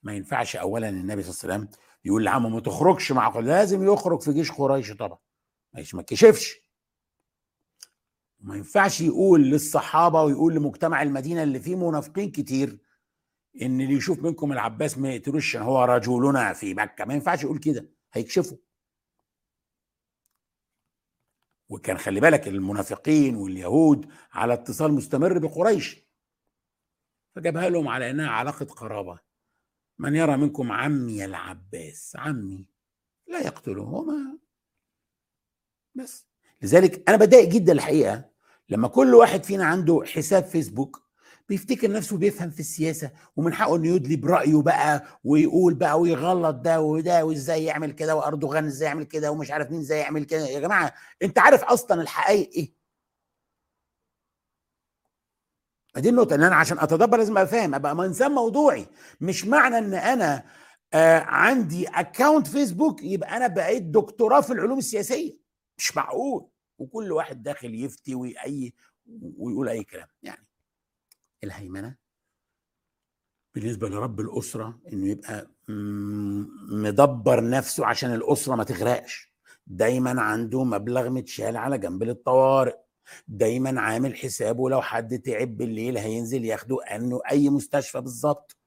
[0.07, 4.21] ما ينفعش أولا النبي صلى الله عليه وسلم يقول لعمه ما تخرجش مع لازم يخرج
[4.21, 5.19] في جيش قريش طبعا.
[5.93, 6.61] ما كشفش
[8.39, 12.79] ما ينفعش يقول للصحابة ويقول لمجتمع المدينة اللي فيه منافقين كتير
[13.61, 17.05] إن اللي يشوف منكم العباس ما يقتلوش هو رجلنا في مكة.
[17.05, 18.57] ما ينفعش يقول كده هيكشفوا.
[21.69, 26.07] وكان خلي بالك المنافقين واليهود على اتصال مستمر بقريش.
[27.35, 29.26] فجابها لهم على إنها علاقة قرابة.
[29.99, 32.65] من يرى منكم عمي العباس عمي.
[33.27, 34.37] لا يقتله هو ما
[35.95, 36.27] بس.
[36.61, 38.29] لذلك أنا بتضايق جدا الحقيقة
[38.69, 41.07] لما كل واحد فينا عنده حساب فيسبوك
[41.49, 46.81] بيفتكر نفسه بيفهم في السياسة ومن حقه إنه يدلي برايه بقى ويقول بقى ويغلط ده
[46.81, 50.47] وده وإزاي يعمل كده وأردوغان إزاي يعمل كده ومش عارف مين إزاي يعمل كده.
[50.47, 52.76] يا جماعة أنت عارف أصلا الحقائق إيه؟
[55.99, 58.87] دي النقطة إن أنا عشان أتدبر لازم أبقى فاهم أبقى انسان موضوعي.
[59.21, 60.43] مش معنى إن أنا
[60.93, 65.37] آه عندي اكونت فيسبوك يبقى أنا بقيت دكتوراه في العلوم السياسية.
[65.77, 66.47] مش معقول.
[66.79, 68.73] وكل واحد داخل يفتي ويأي
[69.37, 70.07] ويقول أي كلام.
[70.23, 70.47] يعني
[71.43, 71.95] الهيمنة
[73.55, 75.47] بالنسبة لرب الأسرة إنه يبقى
[76.69, 79.33] مدبر نفسه عشان الأسرة ما تغرقش.
[79.67, 82.75] دايما عنده مبلغ متشال على جنب للطوارئ.
[83.27, 88.57] دايما عامل حسابه لو حد تعب بالليل هينزل ياخده أنه أي مستشفى بالظبط.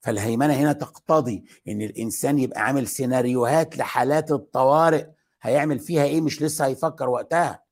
[0.00, 5.06] فالهيمنة هنا تقتضي إن الإنسان يبقى عامل سيناريوهات لحالات الطوارئ.
[5.42, 7.64] هيعمل فيها إيه؟ مش لسه هيفكر وقتها.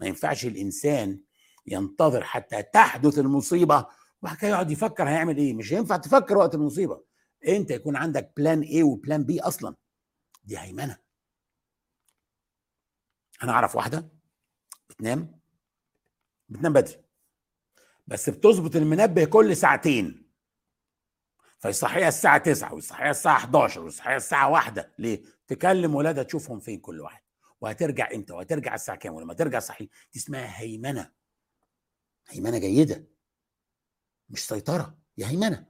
[0.00, 1.20] ما ينفعش الإنسان
[1.66, 3.86] ينتظر حتى تحدث المصيبة
[4.22, 5.54] وبعد كده يقعد يفكر هيعمل إيه.
[5.54, 7.04] مش هينفع تفكر وقت المصيبة.
[7.48, 9.74] أنت يكون عندك plan A و plan B أصلا.
[10.44, 10.98] دي هيمنة.
[13.42, 14.13] أنا أعرف واحدة
[14.94, 15.40] بتنام؟
[16.48, 17.04] بتنام بدري.
[18.06, 20.30] بس بتظبط المنبه كل ساعتين.
[21.58, 27.00] فيصحيها الساعة 9 ويصحيها الساعة 11 ويصحيها الساعة 1 ليه؟ تكلم ولادها تشوفهم فين كل
[27.00, 27.22] واحد.
[27.60, 31.12] وهترجع إمتى؟ وهترجع الساعة كام؟ ولما ترجع صحيح دي اسمها هيمنة.
[32.28, 33.04] هيمنة جيدة.
[34.30, 35.66] مش سيطرة يا هيمنة.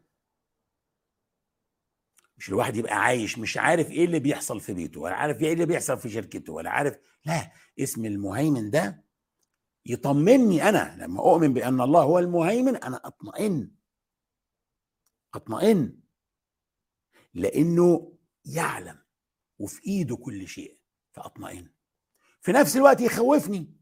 [2.38, 5.66] مش الواحد يبقى عايش مش عارف إيه اللي بيحصل في بيته ولا عارف إيه اللي
[5.66, 6.98] بيحصل في شركته ولا عارف.
[7.24, 9.03] لا اسم المهيمن ده
[9.86, 13.70] يطمني أنا لما أؤمن بأن الله هو المهيمن أنا أطمئن.
[15.34, 16.00] أطمئن.
[17.34, 18.98] لأنه يعلم
[19.58, 20.78] وفي إيده كل شيء
[21.12, 21.70] فأطمئن.
[22.40, 23.76] في نفس الوقت يخوفني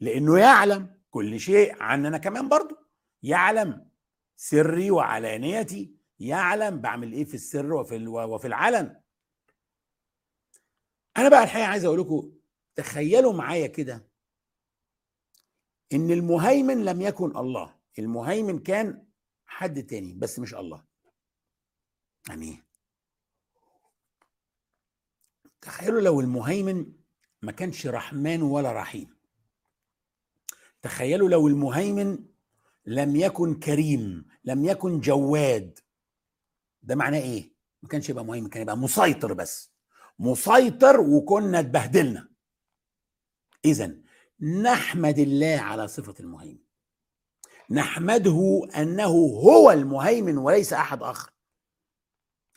[0.00, 2.76] لأنه يعلم كل شيء عننا كمان برضو
[3.22, 3.90] يعلم
[4.36, 9.00] سري وعلانيتي يعلم بعمل إيه في السر وفي وفي العلن.
[11.16, 12.32] أنا بقى الحقيقة عايز أقول لكم
[12.74, 14.07] تخيلوا معايا كده
[15.92, 17.74] إن المهيمن لم يكن الله.
[17.98, 19.06] المهيمن كان
[19.46, 20.84] حد تاني بس مش الله.
[22.28, 22.62] يعني
[25.60, 26.92] تخيلوا لو المهيمن
[27.42, 29.18] ما كانش رحمن ولا رحيم.
[30.82, 32.24] تخيلوا لو المهيمن
[32.86, 35.78] لم يكن كريم لم يكن جواد.
[36.82, 39.72] ده معناه إيه؟ ما كانش يبقى مهيمن كان يبقى مسيطر بس.
[40.18, 42.28] مسيطر وكنا اتبهدلنا.
[43.64, 43.94] اذا
[44.40, 46.58] نحمد الله على صفة المهيمن.
[47.70, 49.10] نحمده أنه
[49.44, 51.30] هو المهيمن وليس أحد آخر.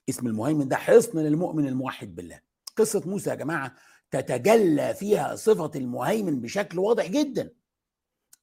[0.09, 2.41] اسم المهيمن ده حصن للمؤمن الموحد بالله.
[2.77, 3.75] قصة موسى يا جماعة
[4.11, 7.53] تتجلى فيها صفة المهيمن بشكل واضح جدا.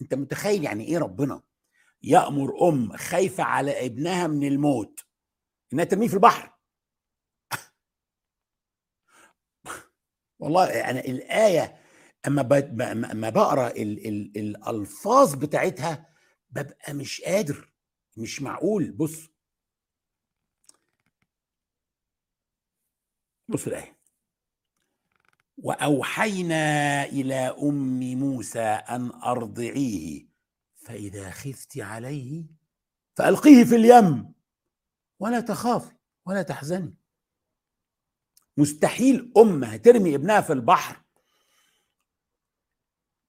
[0.03, 1.43] أنت متخيل يعني إيه ربنا
[2.03, 5.01] يأمر أم خايفة على ابنها من الموت؟
[5.73, 6.53] إنها ترميه في البحر.
[10.41, 11.88] والله يعني الآية
[12.27, 12.43] أما
[13.13, 16.09] أما بقرأ ال ال الألفاظ بتاعتها
[16.51, 17.73] ببقى مش قادر
[18.17, 18.93] مش معقول.
[18.93, 19.29] بص.
[23.49, 23.99] بص الآية.
[25.59, 30.29] وأوحينا إلى أم موسى أن أرضعيه
[30.77, 32.45] فإذا خفت عليه
[33.17, 34.35] فألقيه في اليم.
[35.21, 35.95] ولا تخافي
[36.27, 36.95] ولا تحزني.
[38.57, 41.03] مستحيل امه ترمي ابنها في البحر.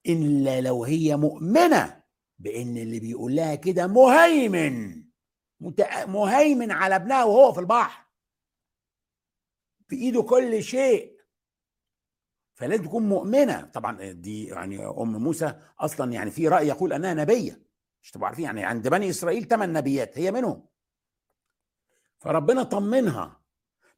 [0.09, 2.03] إلا لو هي مؤمنة
[2.39, 5.03] بإن اللي بيقول لها كده مهيمن
[6.07, 8.05] مهيمن على ابنها وهو في البحر.
[9.87, 11.19] في إيده كل شيء.
[12.55, 13.61] فلازم تكون مؤمنة.
[13.61, 17.63] طبعا دي يعني أم موسى أصلا يعني في رأي يقول أنها نبية.
[18.03, 20.67] مش تبقوا عارفين يعني عند بني إسرائيل ثمان نبيات هي منهم.
[22.19, 23.41] فربنا طمنها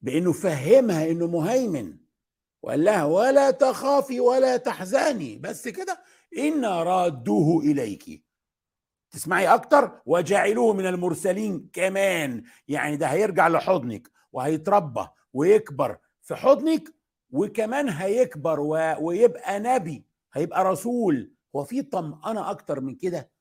[0.01, 1.97] بإنه فهمها إنه مهيمن.
[2.63, 5.37] وقال لها ولا تخافي ولا تحزني.
[5.37, 6.03] بس كده
[6.37, 8.25] إن رادوه إليك.
[9.11, 12.43] تسمعي أكتر؟ وجعلوه من المرسلين كمان.
[12.67, 16.95] يعني ده هيرجع لحضنك وهيتربى ويكبر في حضنك
[17.29, 18.95] وكمان هيكبر و...
[18.99, 21.33] ويبقى نبي هيبقى رسول.
[21.55, 23.31] هو في طمأنة أكتر من كده؟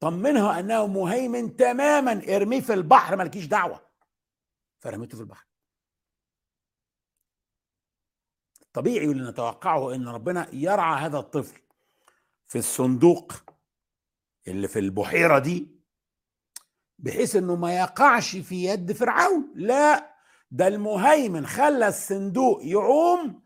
[0.00, 3.80] طمنها أنه مهيمن تماما ارميه في البحر مالكيش دعوة.
[4.80, 5.46] فرميته في البحر.
[8.74, 11.60] طبيعي اللي نتوقعه إن ربنا يرعى هذا الطفل
[12.46, 13.32] في الصندوق
[14.48, 15.68] اللي في البحيرة دي
[16.98, 19.52] بحيث إنه ما يقعش في يد فرعون.
[19.54, 20.14] لا
[20.50, 23.42] ده المهيمن خلى الصندوق يعوم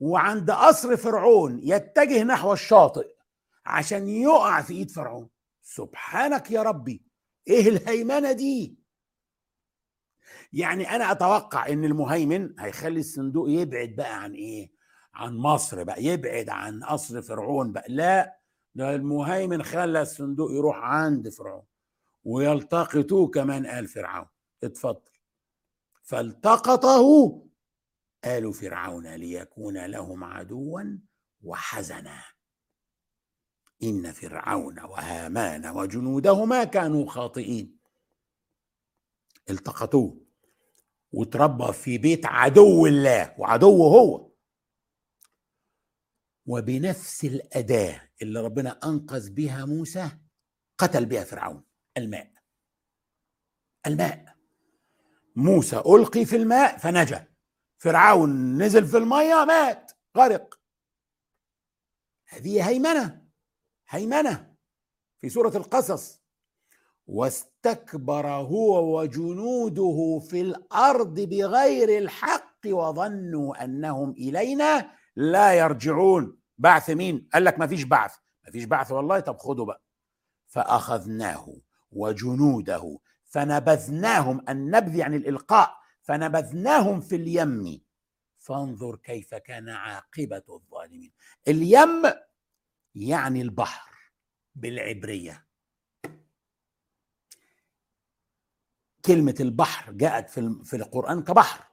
[0.00, 3.14] وعند قصر فرعون يتجه نحو الشاطئ
[3.66, 5.28] عشان يقع في إيد فرعون.
[5.62, 7.04] سبحانك يا ربي
[7.48, 8.81] إيه الهيمنة دي؟
[10.52, 14.72] يعني أنا أتوقع إن المهيمن هيخلي الصندوق يبعد بقى عن إيه؟
[15.14, 17.84] عن مصر بقى يبعد عن قصر فرعون بقى.
[17.88, 18.38] لا
[18.74, 21.64] ده المهيمن خلى الصندوق يروح عند فرعون
[22.24, 24.26] ويلتقطوه كمان قال فرعون.
[24.64, 25.10] اتفضل.
[26.02, 27.42] فالتقطه
[28.24, 30.82] آل فرعون ليكون لهم عدوا
[31.42, 32.22] وحزنا.
[33.82, 37.78] إن فرعون وهامان وجنودهما كانوا خاطئين.
[39.50, 40.31] التقطوه.
[41.12, 44.32] وتربى في بيت عدو الله وعدوه هو.
[46.46, 50.10] وبنفس الأداة اللي ربنا أنقذ بها موسى
[50.78, 51.64] قتل بها فرعون.
[51.96, 52.32] الماء.
[53.86, 54.36] الماء.
[55.36, 57.28] موسى ألقي في الماء فنجا.
[57.78, 59.92] فرعون نزل في المية مات.
[60.16, 60.60] غرق.
[62.28, 63.28] هذه هيمنة.
[63.88, 64.56] هيمنة.
[65.20, 66.21] في سورة القصص.
[67.06, 76.38] واستكبر هو وجنوده في الأرض بغير الحق وظنوا أنهم إلينا لا يرجعون.
[76.58, 78.14] بعث مين؟ قال لك ما فيش بعث.
[78.44, 79.82] ما فيش بعث والله؟ طب خدوا بقى.
[80.46, 81.56] فأخذناه
[81.92, 87.80] وجنوده فنبذناهم النبذ يعني الإلقاء فنبذناهم في اليم.
[88.38, 91.12] فانظر كيف كان عاقبة الظالمين.
[91.48, 92.02] اليم
[92.94, 93.90] يعني البحر
[94.54, 95.46] بالعبرية.
[99.04, 101.64] كلمة البحر جاءت في في القرآن كبحر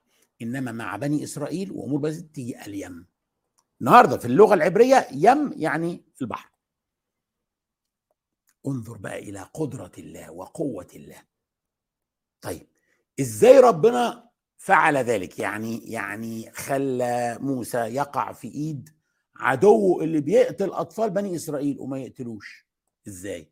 [0.41, 3.07] إنما مع بني إسرائيل وأمور بس تيجي اليم
[3.81, 6.51] النهارده في اللغة العبرية يم يعني البحر.
[8.67, 11.23] انظر بقى إلى قدرة الله وقوة الله.
[12.41, 12.67] طيب
[13.19, 18.89] إزاي ربنا فعل ذلك؟ يعني يعني خلى موسى يقع في إيد
[19.35, 22.67] عدوه اللي بيقتل أطفال بني إسرائيل وما يقتلوش.
[23.07, 23.51] إزاي؟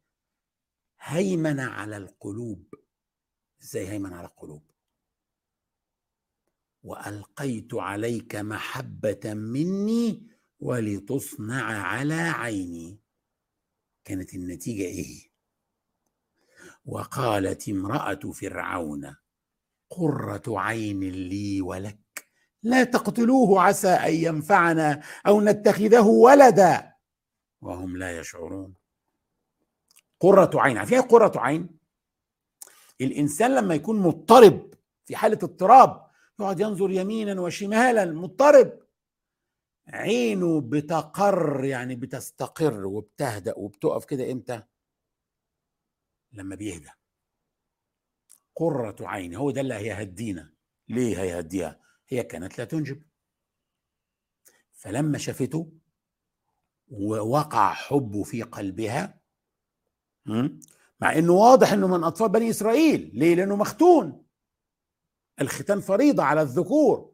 [0.99, 2.73] هيمن على القلوب.
[3.63, 4.63] إزاي هيمن على القلوب؟
[6.83, 10.27] وألقيت عليك محبة مني
[10.59, 12.99] ولتصنع على عيني.
[14.05, 15.31] كانت النتيجة إيه؟
[16.85, 19.15] وقالت امرأة فرعون
[19.89, 22.27] قرة عين لي ولك.
[22.63, 26.93] لا تقتلوه عسى أن ينفعنا أو نتخذه ولدا.
[27.61, 28.75] وهم لا يشعرون.
[30.19, 31.76] قرة عين فيها قرة عين؟
[33.01, 34.73] الإنسان لما يكون مضطرب
[35.05, 36.07] في حالة اضطراب
[36.39, 38.79] يقعد ينظر يمينا وشمالا مضطرب.
[39.87, 44.63] عينه بتقر يعني بتستقر وبتهدأ وبتقف كده إمتى؟
[46.31, 46.89] لما بيهدى
[48.55, 50.53] قرة عين هو ده اللي هيهدينا.
[50.87, 53.03] ليه هيهديها؟ هي كانت لا تنجب.
[54.71, 55.71] فلما شافته
[56.87, 59.19] ووقع حبه في قلبها
[61.01, 63.11] مع إنه واضح إنه من أطفال بني إسرائيل.
[63.13, 64.23] ليه؟ لأنه مختون.
[65.41, 67.11] الختان فريضة على الذكور.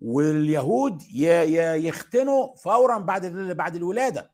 [0.00, 4.32] واليهود يختنوا فورا بعد بعد الولادة.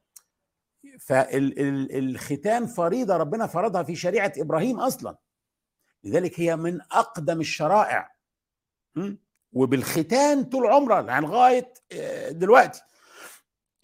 [1.01, 5.17] فالختان فريضة ربنا فرضها في شريعة إبراهيم أصلا.
[6.05, 8.17] لذلك هي من أقدم الشرائع.
[9.53, 12.81] وبالختان طول عمرها يعني لغاية آه، دلوقتي.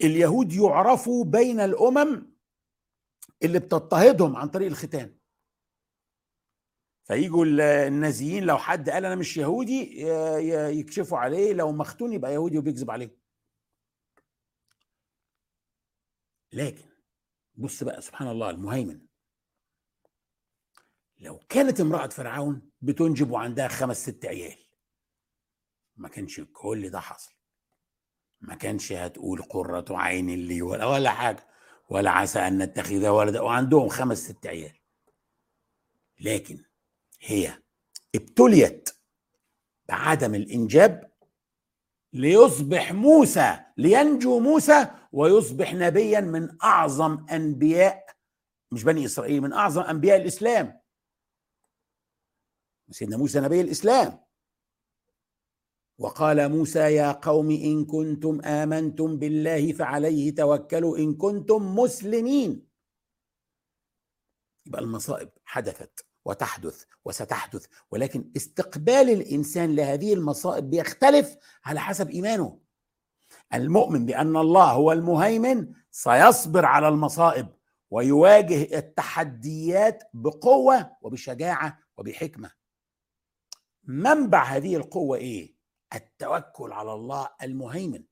[0.01, 2.32] اليهود يعرفوا بين الأمم
[3.43, 5.17] اللي بتضطهدهم عن طريق الختان.
[7.03, 7.45] فيجوا
[7.87, 10.01] النازيين لو حد قال أنا مش يهودي
[10.79, 13.17] يكشفوا عليه لو مختون يبقى يهودي وبيكذب عليه.
[16.53, 16.89] لكن
[17.55, 19.05] بص بقى سبحان الله المهيمن.
[21.19, 24.57] لو كانت امرأة فرعون بتنجب وعندها خمس ست عيال
[25.95, 27.33] ما كانش كل ده حصل.
[28.41, 31.47] ما كانش هتقول قرة عين لي ولا ولا حاجة.
[31.93, 33.41] ولا عسى أن نتخذ ولدا.
[33.41, 34.73] وعندهم خمس ست عيال.
[36.19, 36.63] لكن
[37.21, 37.59] هي
[38.15, 38.89] ابتليت
[39.89, 41.11] بعدم الإنجاب
[42.13, 48.05] ليصبح موسى لينجو موسى ويصبح نبيا من أعظم أنبياء
[48.71, 50.79] مش بني إسرائيل من أعظم أنبياء الإسلام.
[52.91, 54.22] سيدنا موسى نبي الإسلام.
[55.97, 62.67] وقال موسى يا قوم إن كنتم آمنتم بالله فعليه توكلوا إن كنتم مسلمين.
[64.65, 72.59] يبقى المصائب حدثت وتحدث وستحدث ولكن استقبال الإنسان لهذه المصائب بيختلف على حسب إيمانه.
[73.53, 77.47] المؤمن بأن الله هو المهيمن سيصبر على المصائب
[77.91, 82.51] ويواجه التحديات بقوة وبشجاعة وبحكمة.
[83.83, 85.52] منبع هذه القوة إيه؟
[85.95, 88.03] التوكل على الله المهيمن.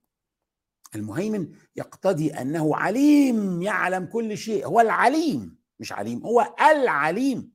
[0.95, 7.53] المهيمن يقتضي أنه عليم يعلم كل شيء هو العليم مش عليم هو العليم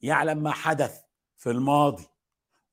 [0.00, 1.00] يعلم ما حدث
[1.36, 2.06] في الماضي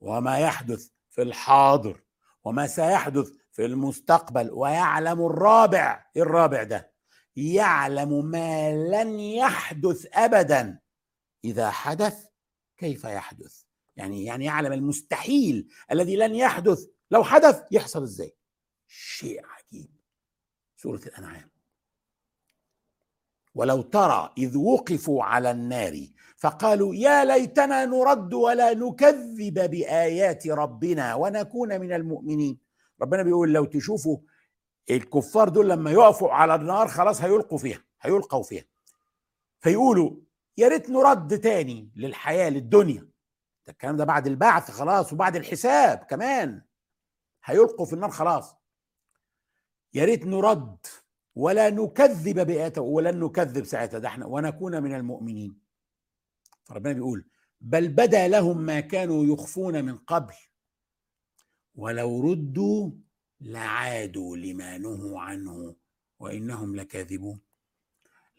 [0.02, 2.02] وما يحدث في الحاضر
[2.44, 6.94] وما سيحدث في المستقبل ويعلم الرابع إيه الرابع ده؟
[7.36, 10.80] يعلم ما لن يحدث ابدا
[11.46, 12.26] إذا حدث
[12.78, 13.64] كيف يحدث؟
[13.98, 18.36] يعني يعني يعلم المستحيل الذي لن يحدث لو حدث يحصل إزاي؟
[18.88, 19.96] شيء عجيب.
[20.78, 21.50] سورة الأنعام.
[23.56, 31.82] ولو ترى إذ وقفوا على النار فقالوا يا ليتنا نرد ولا نكذب بآيات ربنا ونكون
[31.82, 32.60] من المؤمنين.
[33.02, 34.18] ربنا بيقول لو تشوفوا
[34.90, 38.64] الكفار دول لما يقفوا على النار خلاص هيلقوا فيها هيلقوا فيها.
[39.60, 40.12] فيقولوا
[40.58, 43.10] يا ريت نرد تاني للحياة للدنيا.
[43.68, 46.62] ده الكلام ده بعد البعث خلاص وبعد الحساب كمان.
[47.44, 48.56] هيلقوا في النار خلاص.
[49.94, 50.78] يا ريت نرد
[51.36, 54.00] ولا نكذب بآياته ولن نكذب ساعتها.
[54.00, 55.60] ده إحنا ونكون من المؤمنين.
[56.64, 57.26] فربنا بيقول
[57.62, 60.34] بل بدا لهم ما كانوا يخفون من قبل.
[61.76, 62.92] ولو ردوا
[63.42, 65.76] لعادوا لما نهوا عنه
[66.20, 67.40] وإنهم لكاذبون.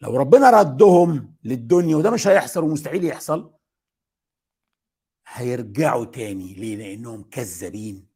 [0.01, 3.56] لو ربنا ردهم للدنيا وده مش هيحصل ومستحيل يحصل
[5.27, 8.07] هيرجعوا تاني ليه؟ لأنهم كذابين.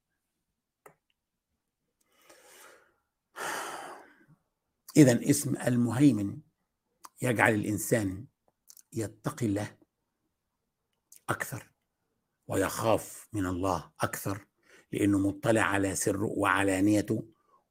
[4.97, 6.39] اذا اسم المهيمن
[7.21, 8.25] يجعل الإنسان
[8.93, 9.77] يتقي الله
[11.29, 11.71] أكثر
[12.47, 14.47] ويخاف من الله أكثر
[14.91, 17.27] لأنه مطلع على سره وعلانيته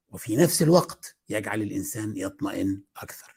[0.09, 3.36] وفي نفس الوقت يجعل الإنسان يطمئن أكثر.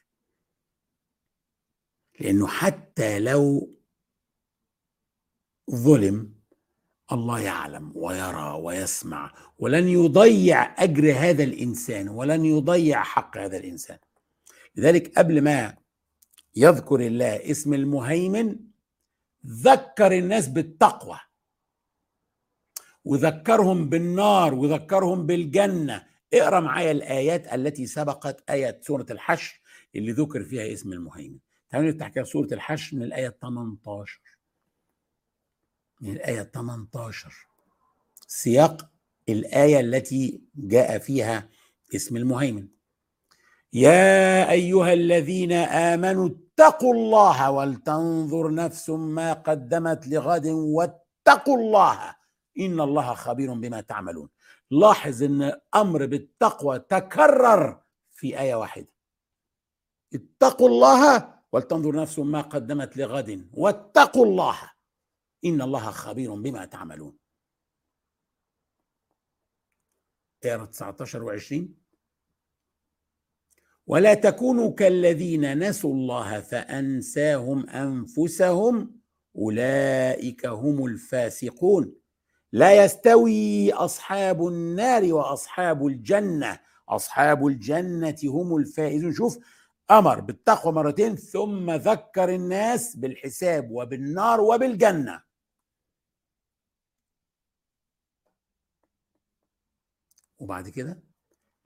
[2.19, 3.73] لأنه حتى لو
[5.71, 6.33] ظلم
[7.11, 13.97] الله يعلم ويرى ويسمع ولن يضيع أجر هذا الإنسان ولن يضيع حق هذا الإنسان.
[14.75, 15.75] لذلك قبل ما
[16.55, 18.59] يذكر الله اسم المهيمن
[19.47, 21.19] ذكر الناس بالتقوى
[23.05, 26.05] وذكرهم بالنار وذكرهم بالجنة.
[26.33, 29.61] اقرأ معايا الآيات التي سبقت آية سورة الحشر
[29.95, 31.37] اللي ذكر فيها اسم المهيمن.
[31.69, 34.21] تعالوا نفتح كده سورة الحشر من الآية 18
[36.03, 37.47] من الايه 18
[38.27, 38.89] سياق
[39.29, 41.49] الآية التي جاء فيها
[41.95, 42.67] اسم المهيمن.
[43.73, 52.15] يا أيها الذين آمنوا اتقوا الله ولتنظر نفس ما قدمت لغد واتقوا الله.
[52.59, 54.29] إن الله خبير بما تعملون.
[54.71, 57.81] لاحظ إن أمر بالتقوى تكرر
[58.11, 58.87] في آية واحدة.
[60.13, 64.72] اتقوا الله ولتنظر نفس ما قدمت لغد واتقوا الله.
[65.45, 67.17] ان الله خبير بما تعملون.
[70.43, 71.83] اقرا 19 و20
[73.87, 78.99] ولا تكونوا كالذين نسوا الله فانساهم انفسهم
[79.35, 81.95] اولئك هم الفاسقون.
[82.51, 86.59] لا يستوي اصحاب النار واصحاب الجنه.
[86.89, 89.13] اصحاب الجنه هم الفائزون.
[89.13, 89.39] شوف
[89.91, 95.23] أمر بالتقوى مرتين ثم ذكر الناس بالحساب وبالنار وبالجنة.
[100.43, 101.03] وبعد كده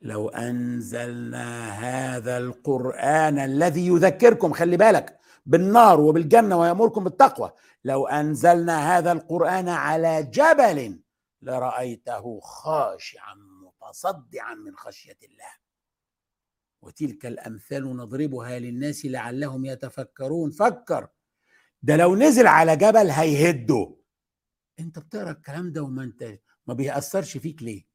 [0.02, 7.52] لو أنزلنا هذا القرآن الذي يذكركم خلي بالك بالنار وبالجنة ويأمركم بالتقوى
[7.84, 11.00] لو أنزلنا هذا القرآن على جبل
[11.42, 15.54] لرأيته خاشعا متصدعا من خشية الله.
[16.82, 20.52] وتلك الأمثال نضربها للناس لعلهم يتفكرون.
[20.52, 21.08] فكر
[21.82, 23.96] ده لو نزل على جبل هيهده.
[24.80, 27.87] أنت بتقرأ الكلام ده وما أنت ما بيأثرش فيك ليه؟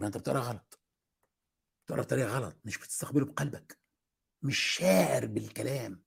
[0.00, 0.80] يبقى أنت بتقرأ غلط.
[1.84, 3.78] بتقرأ بطريقة غلط مش بتستقبله بقلبك.
[4.42, 6.02] مش شاعر بالكلام.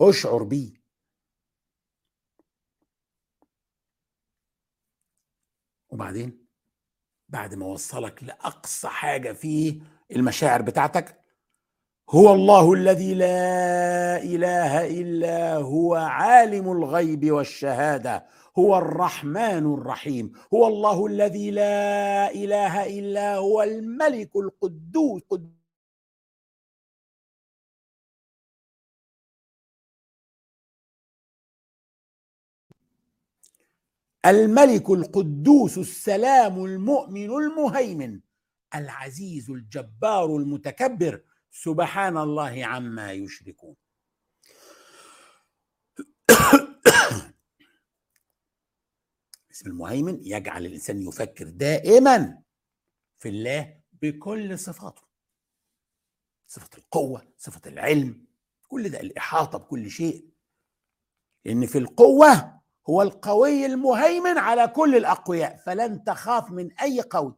[0.00, 0.74] أشعر بيه.
[5.88, 6.46] وبعدين؟
[7.28, 11.20] بعد ما وصلك لأقصى حاجة في المشاعر بتاعتك
[12.10, 18.26] هو الله الذي لا إله إلا هو عالم الغيب والشهادة.
[18.58, 20.32] هو الرحمن الرحيم.
[20.54, 25.22] هو الله الذي لا إله إلا هو الملك القدوس.
[34.26, 38.20] الملك القدوس السلام المؤمن المهيمن.
[38.74, 41.22] العزيز الجبار المتكبر.
[41.50, 43.83] سبحان الله عما يشركون.
[49.54, 52.42] اسم المهيمن يجعل الإنسان يفكر دائما
[53.18, 55.02] في الله بكل صفاته.
[56.46, 58.26] صفة القوة صفة العلم
[58.68, 60.28] كل ده الإحاطة بكل شيء.
[61.44, 67.36] لأن في القوة هو القوي المهيمن على كل الأقوياء فلن تخاف من أي قوي.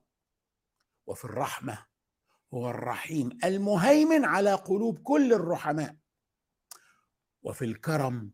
[1.07, 1.87] وفي الرحمة
[2.55, 5.97] هو الرحيم المهيمن على قلوب كل الرحماء.
[7.43, 8.31] وفي الكرم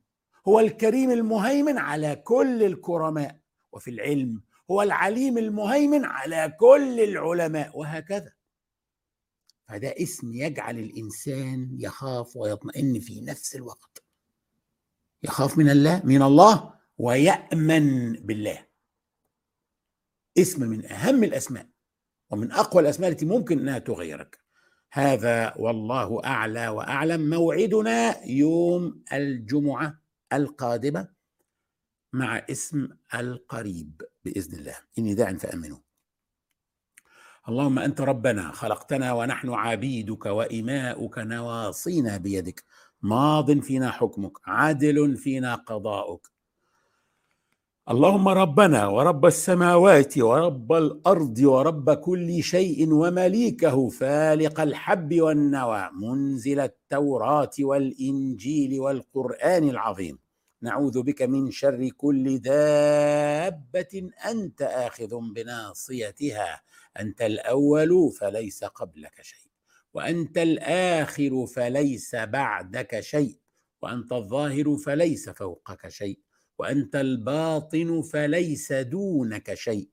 [0.49, 3.42] هو الكريم المهيمن على كل الكرماء.
[3.73, 8.33] وفي العلم هو العليم المهيمن على كل العلماء وهكذا.
[9.69, 14.05] فده اسم يجعل الإنسان يخاف ويطمئن في نفس الوقت.
[15.23, 18.67] يخاف من الله من الله ويأمن بالله.
[20.39, 21.69] اسم من أهم الأسماء
[22.31, 24.39] ومن أقوى الأسماء التي ممكن أنها تغيرك.
[24.93, 30.03] هذا والله أعلى وأعلم موعدنا يوم الجمعة
[30.33, 31.12] القادمة.
[32.13, 34.77] مع اسم القريب بإذن الله.
[34.99, 35.79] إني داع فآمنوا.
[37.49, 42.65] اللهم أنت ربنا خلقتنا ونحن عبيدك وإماؤك نواصينا بيدك.
[43.03, 46.31] ماض فينا حكمك عادل فينا قضاؤك.
[47.91, 55.91] اللهم ربنا ورب السماوات ورب الأرض ورب كل شيء ومليكه فالق الحب والنوى.
[55.93, 60.19] منزل التوراة والإنجيل والقرآن العظيم.
[60.63, 66.63] نعوذ بك من شر كل دابة أنت آخذ بناصيتها.
[67.01, 69.51] أنت الأول فليس قبلك شيء
[69.95, 73.39] وأنت الآخر فليس بعدك شيء
[73.83, 76.19] وأنت الظاهر فليس فوقك شيء
[76.59, 79.89] وأنت الباطن فليس دونك شيء.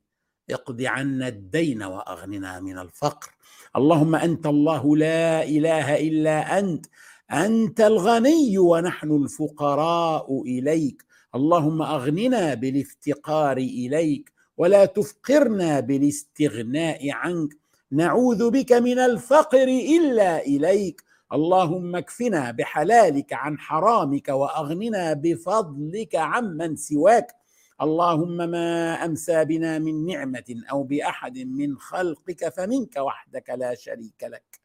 [0.50, 3.32] اقض عنا الدين وأغننا من الفقر.
[3.76, 6.86] اللهم أنت الله لا إله إلا أنت.
[7.32, 11.06] أنت الغني ونحن الفقراء إليك.
[11.36, 17.50] اللهم أغننا بالافتقار إليك ولا تفقرنا بالاستغناء عنك.
[17.92, 21.04] نعوذ بك من الفقر إلا إليك.
[21.34, 27.28] اللهم اكفنا بحلالك عن حرامك وأغننا بفضلك عمن سواك.
[27.82, 34.60] اللهم ما أمسى بنا من نعمة أو بأحد من خلقك فمنك وحدك لا شريك لك.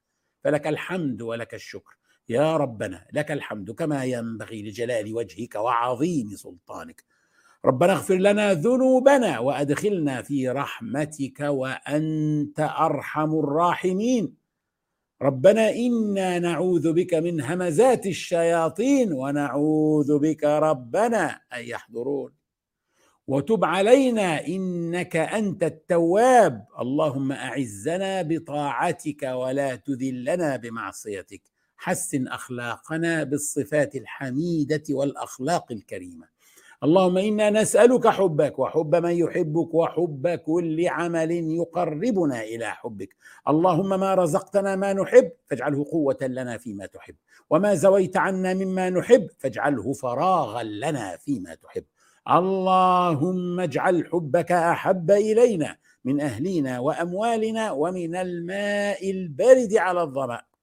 [0.44, 2.03] فلك الحمد ولك الشكر.
[2.28, 7.04] يا ربنا لك الحمد كما ينبغي لجلال وجهك وعظيم سلطانك.
[7.64, 14.34] ربنا اغفر لنا ذنوبنا وأدخلنا في رحمتك وأنت أرحم الراحمين.
[15.22, 22.32] ربنا إنا نعوذ بك من همزات الشياطين ونعوذ بك ربنا أن يحضرون.
[23.26, 26.66] وتب علينا إنك أنت التواب.
[26.80, 31.53] اللهم أعزنا بطاعتك ولا تذلنا بمعصيتك.
[31.84, 36.26] حسن أخلاقنا بالصفات الحميدة والأخلاق الكريمة.
[36.84, 43.16] اللهم إنا نسألك حبك وحب من يحبك وحب كل عمل يقربنا إلى حبك.
[43.48, 47.14] اللهم ما رزقتنا ما نحب فاجعله قوة لنا فيما تحب.
[47.50, 51.84] وما زويت عنا مما نحب فاجعله فراغا لنا فيما تحب.
[52.30, 60.53] اللهم اجعل حبك أحب إلينا من أهلنا وأموالنا ومن الماء البارد على الظما.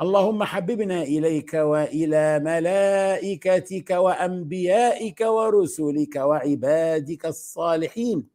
[0.00, 8.28] اللهم حببنا إليك وإلى ملائكتك وأنبيائك ورسلك وعبادك الصالحين.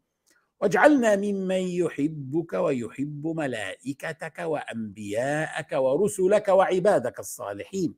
[0.61, 7.95] واجعلنا ممن يحبك ويحب ملائكتك وأنبياءك ورسلك وعبادك الصالحين.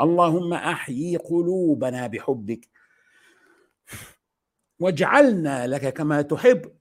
[0.00, 2.68] اللهم أحيي قلوبنا بحبك.
[4.80, 6.79] واجعلنا لك كما تحب.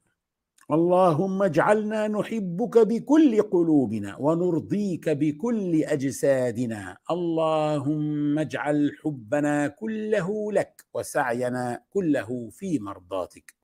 [0.71, 6.97] اللهم اجعلنا نحبك بكل قلوبنا ونرضيك بكل أجسادنا.
[7.11, 13.55] اللهم اجعل حبنا كله لك وسعينا كله في مرضاتك.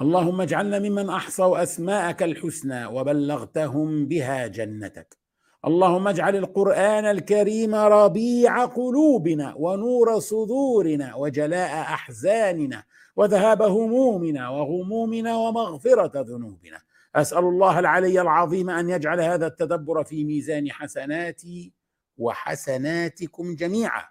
[0.00, 5.18] اللهم اجعلنا ممن أحصوا أسماءك الحسنى وبلغتهم بها جنتك.
[5.64, 12.84] اللهم اجعل القرآن الكريم ربيع قلوبنا ونور صدورنا وجلاء أحزاننا
[13.18, 16.80] وذهاب همومنا وغمومنا ومغفرة ذنوبنا.
[17.14, 21.72] أسأل الله العلي العظيم أن يجعل هذا التدبر في ميزان حسناتي
[22.18, 24.04] وحسناتكم جميعا.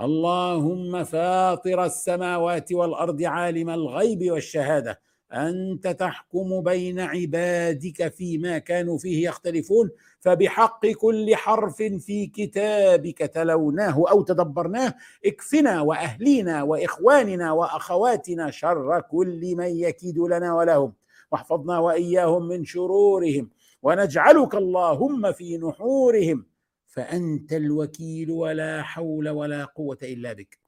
[0.00, 5.00] اللهم فاطر السماوات والأرض عالم الغيب والشهادة.
[5.32, 14.22] أنت تحكم بين عبادك فيما كانوا فيه يختلفون فبحق كل حرف في كتابك تلوناه أو
[14.22, 14.94] تدبرناه.
[15.26, 20.92] اكفنا وأهلينا وإخواننا وأخواتنا شر كل من يكيد لنا ولهم
[21.32, 23.50] واحفظنا وإياهم من شرورهم
[23.82, 26.46] ونجعلك اللهم في نحورهم
[26.86, 30.59] فأنت الوكيل ولا حول ولا قوة إلا بك.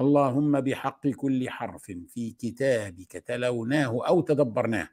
[0.00, 4.88] اللهم بحق كل حرف في كتابك تلوناه أو تدبرناه.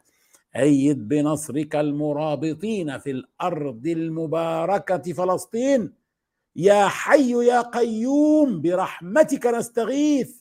[0.55, 5.93] أيد بنصرك المرابطين في الأرض المباركة فلسطين.
[6.55, 10.31] يا حي يا قيوم برحمتك نستغيث.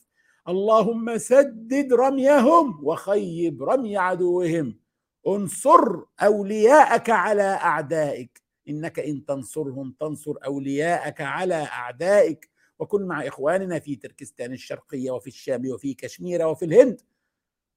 [0.47, 4.79] اللهم سدد رميهم وخيب رمي عدوهم.
[5.27, 8.41] انصر أولياءك على أعدائك.
[8.69, 12.56] إنك إن تنصرهم تنصر أولياءك على أعدائك.
[12.79, 17.01] وكن مع إخواننا في تركستان الشرقية وفي الشام وفي كشمير وفي الهند.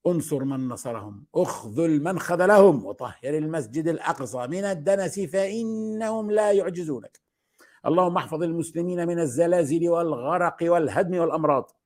[0.07, 7.21] انصر من نصرهم اخذل من خذلهم وطهر المسجد الأقصى من الدنس فإنهم لا يعجزونك.
[7.87, 11.80] اللهم احفظ المسلمين من الزلازل والغرق والهدم والأمراض.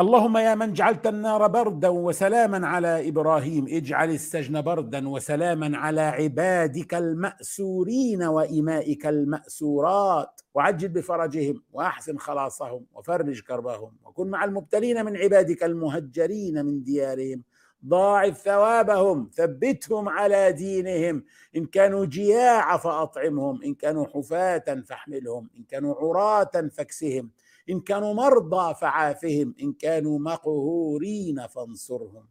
[0.00, 6.94] اللهم يا من جعلت النار بردا وسلاما على إبراهيم اجعل السجن بردا وسلاما على عبادك
[6.94, 10.40] المأسورين وإمائك المأسورات.
[10.54, 13.92] وعجل بفرجهم وأحسن خلاصهم وفرج كربهم.
[14.04, 17.42] وكن مع المبتلين من عبادك المهجرين من ديارهم.
[17.86, 21.24] ضاعف ثوابهم ثبتهم على دينهم.
[21.56, 27.30] إن كانوا جياع فأطعمهم إن كانوا حفاة فاحملهم إن كانوا عراة فاكسهم.
[27.70, 32.26] إن كانوا مرضى فعافهم إن كانوا مقهورين فانصرهم.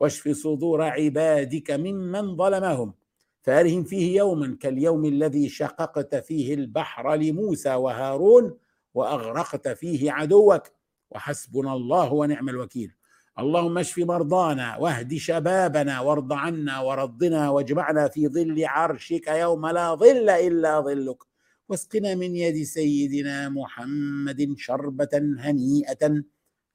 [0.00, 2.94] واشف صدور عبادك ممن ظلمهم.
[3.42, 8.58] فأرهم فيه يوما كاليوم الذي شققت فيه البحر لموسى وهارون
[8.94, 10.62] وأغرقت فيه عدوك.
[11.10, 12.94] وحسبنا الله ونعم الوكيل.
[13.38, 20.30] اللهم اشف مرضانا واهد شبابنا وارض عنا ورضنا واجمعنا في ظل عرشك يوم لا ظل
[20.30, 21.29] إلا ظلك.
[21.70, 25.08] واسقنا من يد سيدنا محمد شربة
[25.38, 26.22] هنيئة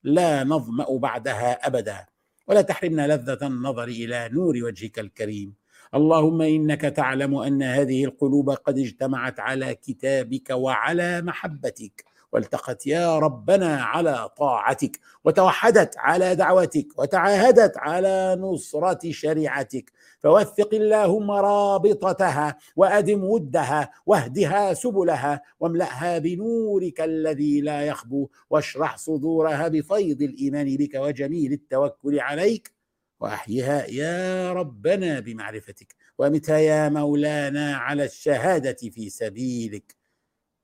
[0.03, 2.05] لا نظمأ بعدها أبدا
[2.47, 5.53] ولا تحرمنا لذة النظر إلى نور وجهك الكريم.
[5.95, 13.81] اللهم إنك تعلم أن هذه القلوب قد اجتمعت على كتابك وعلى محبتك والتقت يا ربنا
[13.83, 19.91] على طاعتك وتوحدت على دعوتك وتعاهدت على نصرة شريعتك
[20.25, 30.21] فوثق اللهم رابطتها وأدم ودها واهدها سبلها واملأها بنورك الذي لا يخبو واشرح صدورها بفيض
[30.21, 32.73] الإيمان بك وجميل التوكل عليك
[33.19, 39.95] وأحيها يا ربنا بمعرفتك وأمتها يا مولانا على الشهادة في سبيلك.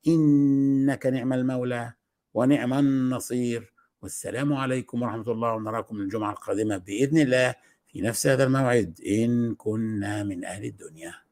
[0.08, 1.94] إنك نعم المولى
[2.34, 3.74] ونعم النصير.
[4.02, 5.54] والسلام عليكم ورحمة الله.
[5.54, 7.56] ونراكم الجمعة القادمة بإذن الله.
[7.92, 11.31] في نفس هذا الموعد إن كنا من أهل الدنيا.